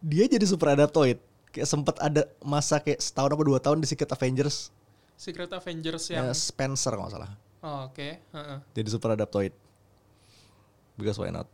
Dia 0.00 0.30
jadi 0.30 0.46
super 0.46 0.72
adaptoid. 0.72 1.18
Kayak 1.50 1.68
sempat 1.68 1.98
ada 1.98 2.30
masa 2.44 2.78
kayak 2.78 3.02
setahun 3.02 3.34
apa 3.34 3.42
dua 3.42 3.58
tahun 3.58 3.82
di 3.82 3.90
Secret 3.90 4.08
Avengers. 4.14 4.70
Secret 5.18 5.50
Avengers 5.50 6.12
Ya, 6.12 6.22
yang 6.22 6.30
Spencer 6.36 6.94
kalau 6.94 7.10
salah. 7.10 7.34
Oh, 7.64 7.90
oke. 7.90 8.20
Heeh. 8.22 8.58
Jadi 8.78 8.88
super 8.92 9.18
adaptoid. 9.18 9.50
Because 10.94 11.18
why 11.18 11.34
not? 11.34 11.50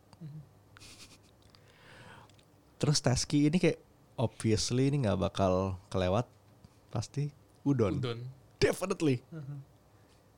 Terus 2.77 2.99
Tasky 2.99 3.47
ini 3.47 3.62
kayak 3.62 3.79
obviously 4.16 4.88
ini 4.92 5.07
nggak 5.07 5.20
bakal 5.20 5.77
kelewat 5.88 6.29
pasti 6.92 7.33
udon. 7.64 7.98
Udon. 7.98 8.20
Definitely. 8.62 9.25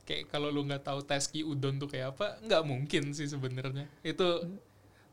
Kayak 0.09 0.33
kalau 0.33 0.49
lu 0.49 0.65
nggak 0.65 0.85
tahu 0.85 1.01
Taski 1.05 1.45
Udon 1.45 1.81
tuh 1.81 1.89
kayak 1.89 2.17
apa, 2.17 2.41
nggak 2.45 2.63
mungkin 2.65 3.13
sih 3.13 3.29
sebenarnya. 3.29 3.89
Itu 4.01 4.49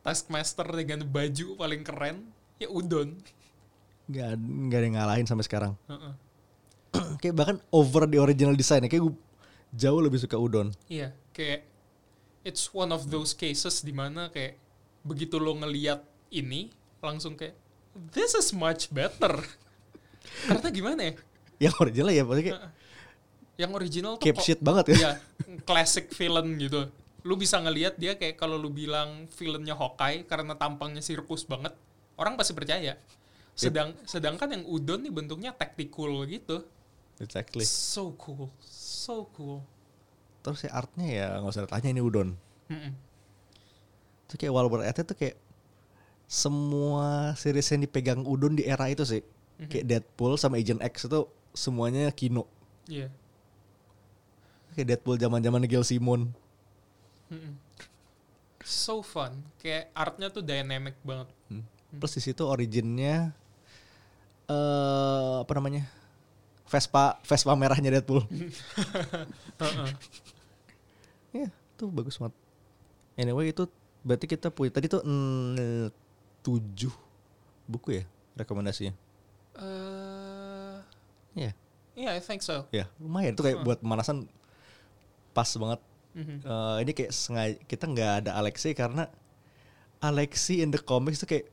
Taskmaster 0.04 0.68
dengan 0.68 1.04
baju 1.08 1.56
paling 1.60 1.84
keren, 1.84 2.28
ya 2.60 2.68
Udon. 2.72 3.20
Nggak 4.08 4.30
nggak 4.40 4.80
ada 4.80 4.86
yang 4.88 4.96
ngalahin 5.00 5.28
sampai 5.28 5.48
sekarang. 5.48 5.74
Heeh. 5.88 6.14
kayak 7.24 7.36
bahkan 7.36 7.58
over 7.72 8.04
the 8.04 8.20
original 8.20 8.56
design 8.56 8.84
kayak 8.88 9.04
gue 9.04 9.16
jauh 9.72 10.02
lebih 10.04 10.20
suka 10.20 10.36
udon. 10.36 10.76
Iya, 10.92 11.16
kayak 11.32 11.64
it's 12.44 12.68
one 12.76 12.92
of 12.92 13.08
those 13.08 13.32
cases 13.32 13.80
di 13.80 13.96
mana 13.96 14.28
kayak 14.28 14.60
begitu 15.08 15.40
lo 15.40 15.56
ngeliat 15.56 16.04
ini 16.36 16.70
langsung 17.00 17.40
kayak 17.40 17.56
this 18.12 18.34
is 18.34 18.52
much 18.52 18.88
better. 18.90 19.40
Karena 20.48 20.70
gimana 20.70 21.02
ya? 21.02 21.14
Yang 21.70 21.76
original 21.78 22.10
ya 22.10 22.24
maksudnya 22.26 22.46
kayak 22.48 22.62
Yang 23.60 23.72
original 23.78 24.14
tuh 24.18 24.24
keep 24.26 24.38
kok- 24.40 24.46
shit 24.46 24.60
banget 24.64 24.86
ya. 24.92 24.98
Iya, 24.98 25.12
classic 25.64 26.10
villain 26.16 26.48
gitu. 26.58 26.90
Lu 27.22 27.38
bisa 27.38 27.62
ngelihat 27.62 28.02
dia 28.02 28.18
kayak 28.18 28.40
kalau 28.40 28.58
lu 28.58 28.74
bilang 28.74 29.30
villainnya 29.38 29.78
Hawkeye 29.78 30.26
karena 30.26 30.58
tampangnya 30.58 31.06
sirkus 31.06 31.46
banget, 31.46 31.76
orang 32.18 32.34
pasti 32.34 32.58
percaya. 32.58 32.98
Sedang 33.54 33.94
sedangkan 34.10 34.50
yang 34.58 34.64
Udon 34.66 35.06
nih 35.06 35.14
bentuknya 35.14 35.54
tactical 35.54 36.26
gitu. 36.26 36.66
Exactly. 37.22 37.62
So 37.62 38.18
cool. 38.18 38.50
So 38.66 39.30
cool. 39.38 39.62
Terus 40.42 40.66
ya 40.66 40.72
artnya 40.74 41.06
ya 41.06 41.28
nggak 41.38 41.54
usah 41.54 41.70
tanya 41.70 41.94
ini 41.94 42.02
udon. 42.02 42.34
Mm-mm. 42.74 42.92
Itu 44.26 44.34
kayak 44.42 44.54
Walber 44.58 44.82
Ate 44.82 45.06
tuh 45.06 45.14
kayak 45.14 45.38
semua 46.32 47.36
series 47.36 47.68
yang 47.76 47.84
dipegang 47.84 48.24
udon 48.24 48.56
di 48.56 48.64
era 48.64 48.88
itu 48.88 49.04
sih. 49.04 49.20
Mhm. 49.60 49.68
Kayak 49.68 49.86
Deadpool 49.92 50.40
sama 50.40 50.56
Agent 50.56 50.80
X 50.80 51.12
itu 51.12 51.28
semuanya 51.52 52.08
kino. 52.16 52.48
Iya. 52.88 53.12
Kayak 54.72 54.96
Deadpool 54.96 55.20
zaman-zaman 55.20 55.68
Gail 55.68 55.84
Simon. 55.84 56.32
Mm-mm. 57.28 57.60
So 58.64 59.04
fun. 59.04 59.44
Kayak 59.60 59.92
artnya 59.92 60.32
tuh 60.32 60.40
dynamic 60.40 60.96
banget. 61.04 61.28
Hmm. 61.52 61.68
Plus 62.00 62.16
di 62.16 62.24
situ 62.24 62.48
originnya 62.48 63.36
eh 64.48 65.36
apa 65.44 65.52
namanya? 65.60 65.84
Vespa 66.72 67.20
Vespa 67.28 67.52
merahnya 67.60 67.92
Deadpool. 67.92 68.24
Heeh. 69.62 69.90
Ya, 71.36 71.48
itu 71.52 71.86
bagus 71.92 72.16
banget. 72.16 72.36
Anyway, 73.20 73.52
itu 73.52 73.68
berarti 74.08 74.26
kita 74.32 74.48
punya 74.48 74.72
tadi 74.72 74.88
tuh 74.88 75.04
mm, 75.04 75.92
tujuh 76.42 76.94
buku 77.66 78.02
ya 78.02 78.04
rekomendasinya. 78.36 78.94
Eh, 79.56 80.76
Iya, 81.32 81.52
yeah, 81.96 82.12
I 82.16 82.20
think 82.20 82.42
so. 82.42 82.68
ya 82.72 82.88
lumayan 82.98 83.36
tuh 83.36 83.46
kayak 83.46 83.62
Hmm. 83.62 83.68
buat 83.68 83.80
pemanasan 83.80 84.18
pas 85.32 85.48
banget. 85.48 85.80
Mhm. 86.12 86.38
Eh, 86.44 86.78
ini 86.84 86.92
kayak 86.92 87.12
sengaja 87.12 87.56
kita 87.64 87.84
nggak 87.88 88.12
ada 88.26 88.32
Alexi 88.36 88.72
karena 88.72 89.08
Alexi 90.00 90.60
in 90.60 90.72
the 90.72 90.82
comics 90.82 91.22
tuh 91.22 91.30
kayak 91.30 91.48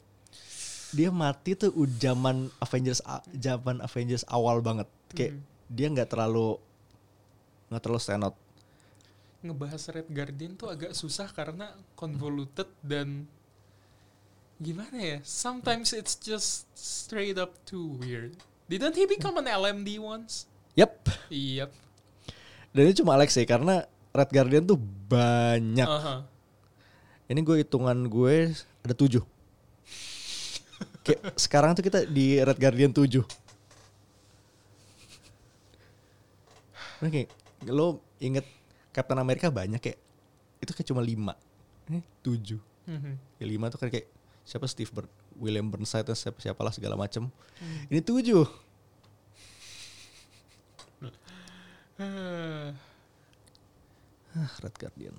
dia 0.90 1.12
mati 1.12 1.52
tuh 1.52 1.68
zaman 2.00 2.48
Avengers 2.58 3.04
zaman 3.36 3.78
Avengers 3.78 4.24
awal 4.26 4.58
banget. 4.58 4.88
Kayak 5.12 5.36
Mhm. 5.36 5.42
dia 5.68 5.86
nggak 5.92 6.08
terlalu 6.08 6.56
nggak 7.68 7.82
terlalu 7.82 8.00
stand 8.00 8.24
out. 8.24 8.36
ngebahas 9.38 9.94
Red 9.94 10.10
Guardian 10.10 10.58
tuh 10.58 10.66
agak 10.66 10.98
susah 10.98 11.30
karena 11.30 11.70
convoluted 11.94 12.66
dan 12.82 13.22
gimana 14.58 14.98
ya? 14.98 15.18
Sometimes 15.22 15.94
it's 15.94 16.18
just 16.18 16.66
straight 16.74 17.38
up 17.38 17.54
too 17.62 17.98
weird. 18.02 18.34
Didn't 18.68 18.98
he 18.98 19.08
become 19.08 19.38
an 19.40 19.48
LMD 19.48 19.96
once? 20.02 20.44
Yep. 20.76 21.08
Yep. 21.32 21.70
Dan 22.74 22.82
ini 22.84 22.94
cuma 22.94 23.16
Alexi 23.16 23.48
karena 23.48 23.86
Red 24.12 24.30
Guardian 24.30 24.64
tuh 24.66 24.76
banyak. 25.08 25.88
Aha. 25.88 26.26
Ini 27.28 27.40
gue 27.40 27.64
hitungan 27.64 27.96
gue 28.08 28.52
ada 28.84 28.94
tujuh. 28.94 29.24
Kayak 31.06 31.32
sekarang 31.48 31.72
tuh 31.72 31.84
kita 31.86 32.04
di 32.04 32.36
Red 32.42 32.58
Guardian 32.60 32.92
tujuh. 32.92 33.24
Oke, 36.98 37.30
lo 37.70 38.02
inget 38.18 38.42
Captain 38.90 39.22
America 39.22 39.46
banyak 39.54 39.78
kayak 39.78 39.98
itu 40.58 40.70
kayak 40.74 40.88
cuma 40.90 40.98
lima, 40.98 41.38
ini 41.86 42.02
tujuh. 42.26 42.58
Mhm. 42.90 43.14
Ya, 43.38 43.46
lima 43.46 43.70
tuh 43.70 43.78
kan 43.78 43.86
kayak 43.86 44.10
siapa 44.48 44.64
Steve 44.64 44.88
Bur 44.88 45.04
William 45.36 45.68
Burnside 45.68 46.08
dan 46.08 46.16
siapa 46.16 46.40
siapalah 46.40 46.72
segala 46.72 46.96
macem. 46.96 47.28
Ini 47.92 48.00
tujuh. 48.00 48.48
Ah, 52.00 52.72
Red 54.64 54.76
Guardian. 54.80 55.16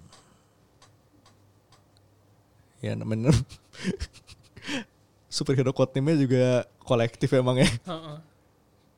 Ya 2.79 2.95
namanya 2.95 3.35
superhero 5.35 5.75
code 5.75 5.93
name-nya 5.93 6.17
juga 6.25 6.45
kolektif 6.81 7.29
emang 7.37 7.61
ya. 7.61 7.69
Heeh. 7.85 8.17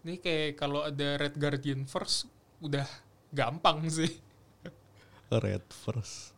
Ini 0.01 0.15
kayak 0.21 0.51
kalau 0.55 0.87
ada 0.87 1.19
Red 1.19 1.35
Guardian 1.35 1.83
first 1.83 2.31
udah 2.63 2.87
gampang 3.35 3.83
sih. 3.91 4.15
Red 5.31 5.63
First. 5.71 6.35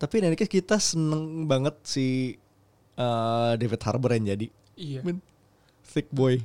Tapi 0.00 0.14
ini 0.18 0.34
kita 0.34 0.80
seneng 0.82 1.46
banget 1.46 1.76
si 1.86 2.34
eh, 3.00 3.52
David 3.56 3.80
Harbour 3.80 4.10
yang 4.12 4.26
jadi. 4.36 4.46
Iya. 4.76 5.00
Men, 5.00 5.24
thick 5.88 6.12
boy. 6.12 6.44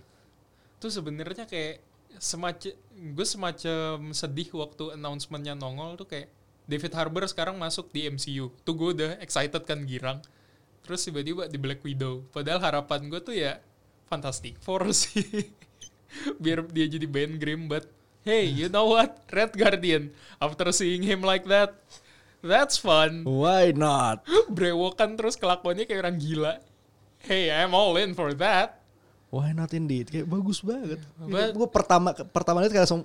Tuh 0.80 0.92
sebenarnya 0.92 1.44
kayak 1.44 1.84
semacam 2.16 2.72
gue 2.96 3.28
semacam 3.28 4.16
sedih 4.16 4.48
waktu 4.56 4.96
announcementnya 4.96 5.52
nongol 5.52 6.00
tuh 6.00 6.08
kayak 6.08 6.32
David 6.66 6.96
Harbour 6.98 7.28
sekarang 7.30 7.60
masuk 7.62 7.94
di 7.94 8.10
MCU. 8.10 8.50
Tuh 8.66 8.74
gue 8.74 8.90
udah 8.98 9.12
excited 9.22 9.62
kan 9.68 9.86
girang. 9.86 10.20
Terus 10.82 11.06
tiba-tiba 11.06 11.46
di 11.46 11.58
Black 11.62 11.86
Widow. 11.86 12.26
Padahal 12.34 12.62
harapan 12.62 13.06
gue 13.10 13.22
tuh 13.22 13.36
ya 13.38 13.62
Fantastic 14.10 14.58
Four 14.62 14.90
sih. 14.98 15.50
Biar 16.42 16.66
dia 16.74 16.90
jadi 16.90 17.06
Ben 17.06 17.38
Grimm. 17.38 17.70
But 17.70 17.86
hey, 18.26 18.50
you 18.50 18.66
know 18.70 18.90
what? 18.90 19.22
Red 19.30 19.54
Guardian. 19.54 20.10
After 20.42 20.74
seeing 20.74 21.06
him 21.06 21.22
like 21.22 21.46
that, 21.46 21.78
that's 22.46 22.78
fun. 22.78 23.26
Why 23.26 23.74
not? 23.74 24.22
Brewokan 24.54 25.18
terus 25.18 25.34
kelakuannya 25.36 25.90
kayak 25.90 26.06
orang 26.06 26.18
gila. 26.22 26.54
Hey, 27.26 27.50
I'm 27.50 27.74
all 27.74 27.98
in 27.98 28.14
for 28.14 28.32
that. 28.38 28.86
Why 29.34 29.52
not 29.52 29.74
indeed? 29.74 30.14
Kayak 30.14 30.30
bagus 30.30 30.62
banget. 30.62 31.02
But- 31.18 31.52
Gue 31.52 31.68
pertama 31.68 32.14
pertama 32.30 32.62
lihat 32.62 32.72
kayak 32.72 32.86
langsung 32.86 33.04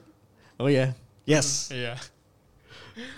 Oh 0.61 0.69
ya, 0.69 0.93
yes, 1.25 1.67
Iya. 1.73 1.97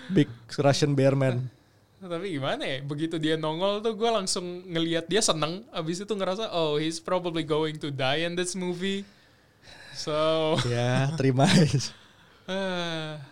big 0.07 0.31
Russian 0.55 0.95
bear 0.95 1.11
man. 1.11 1.51
Tapi 1.99 2.39
gimana 2.39 2.63
ya, 2.63 2.79
begitu 2.79 3.19
dia 3.19 3.35
nongol 3.35 3.83
tuh 3.83 3.99
gue 3.99 4.07
langsung 4.07 4.63
ngelihat 4.63 5.11
dia 5.11 5.19
seneng. 5.19 5.67
Abis 5.71 6.03
itu 6.03 6.11
ngerasa, 6.15 6.55
oh 6.55 6.79
he's 6.79 7.03
probably 7.03 7.43
going 7.43 7.75
to 7.75 7.91
die 7.91 8.23
in 8.23 8.35
this 8.39 8.55
movie. 8.55 9.03
So, 9.91 10.55
ya, 10.71 11.11
terima. 11.19 11.43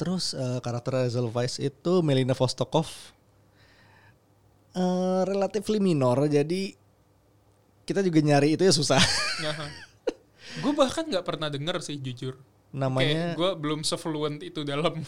Terus 0.00 0.32
eh, 0.32 0.58
karakter 0.64 0.96
Hazel 0.96 1.28
Weiss 1.28 1.60
itu 1.60 2.00
Melina 2.00 2.32
Vostokov 2.32 2.88
eh 4.70 5.22
relatively 5.26 5.82
minor, 5.82 6.30
jadi 6.30 6.72
kita 7.82 8.06
juga 8.06 8.22
nyari 8.22 8.54
itu 8.54 8.62
ya 8.62 8.70
susah. 8.70 9.02
gue 10.62 10.72
bahkan 10.78 11.02
nggak 11.10 11.26
pernah 11.26 11.50
denger 11.50 11.82
sih 11.82 11.98
jujur. 11.98 12.38
Namanya 12.70 13.34
gue 13.34 13.50
belum 13.58 13.82
sefluent 13.82 14.38
itu 14.46 14.62
dalam. 14.62 15.02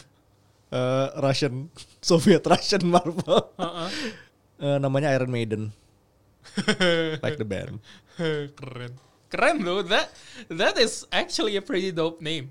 eh, 0.74 1.08
Russian, 1.14 1.70
Soviet 2.02 2.42
Russian 2.42 2.82
Marvel. 2.90 3.54
Heeh. 3.54 3.88
Eh, 4.62 4.78
namanya 4.82 5.14
Iron 5.14 5.30
Maiden, 5.30 5.70
like 7.22 7.38
the 7.38 7.46
band. 7.46 7.78
Keren. 8.58 8.98
Keren 9.30 9.56
loh, 9.62 9.80
that 9.86 10.10
that 10.50 10.74
is 10.74 11.06
actually 11.14 11.54
a 11.54 11.62
pretty 11.62 11.94
dope 11.94 12.18
name. 12.18 12.50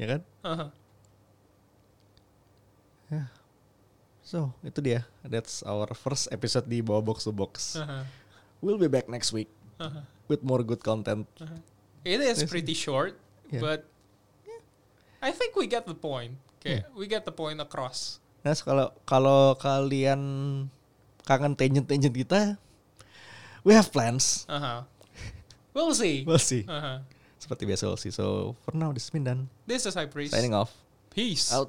Ya 0.00 0.16
kan? 0.16 0.20
Heeh. 0.48 0.68
So, 4.32 4.48
itu 4.64 4.80
dia. 4.80 5.04
That's 5.20 5.60
our 5.68 5.92
first 5.92 6.32
episode 6.32 6.64
di 6.64 6.80
Bawa 6.80 7.04
Box 7.04 7.28
to 7.28 7.36
Box. 7.36 7.76
Heeh. 7.76 8.08
We'll 8.64 8.80
be 8.80 8.88
back 8.88 9.04
next 9.04 9.28
week 9.36 9.52
Heeh. 9.76 10.08
with 10.24 10.40
more 10.40 10.64
good 10.64 10.80
content. 10.80 11.28
It 12.00 12.24
is 12.24 12.40
pretty 12.48 12.72
short, 12.72 13.20
Yeah. 13.52 13.60
but 13.60 13.84
I 15.20 15.36
think 15.36 15.52
we 15.52 15.68
get 15.68 15.84
the 15.84 15.92
point. 15.92 16.40
Okay, 16.64 16.80
we 16.96 17.04
get 17.04 17.28
the 17.28 17.34
point 17.34 17.60
across. 17.60 18.24
Nah, 18.40 18.56
kalau 18.56 18.88
kalau 19.04 19.52
kalian 19.60 20.20
kangen 21.28 21.52
tangent-tangent 21.52 22.16
kita, 22.16 22.56
we 23.68 23.76
have 23.76 23.92
plans. 23.92 24.48
Uh-huh. 24.48 24.88
We'll 25.76 25.92
see. 25.92 26.24
We'll 26.28 26.40
see. 26.40 26.64
Uh-huh. 26.64 27.04
Seperti 27.36 27.68
biasa 27.68 27.84
we'll 27.84 28.00
see. 28.00 28.14
So, 28.14 28.56
for 28.64 28.72
now, 28.72 28.96
this 28.96 29.10
is 29.10 29.12
Mindan. 29.12 29.52
This 29.68 29.84
is 29.84 29.92
High 29.92 30.08
Priest. 30.08 30.32
Signing 30.32 30.56
off. 30.56 30.72
Peace. 31.12 31.52
Out. 31.52 31.68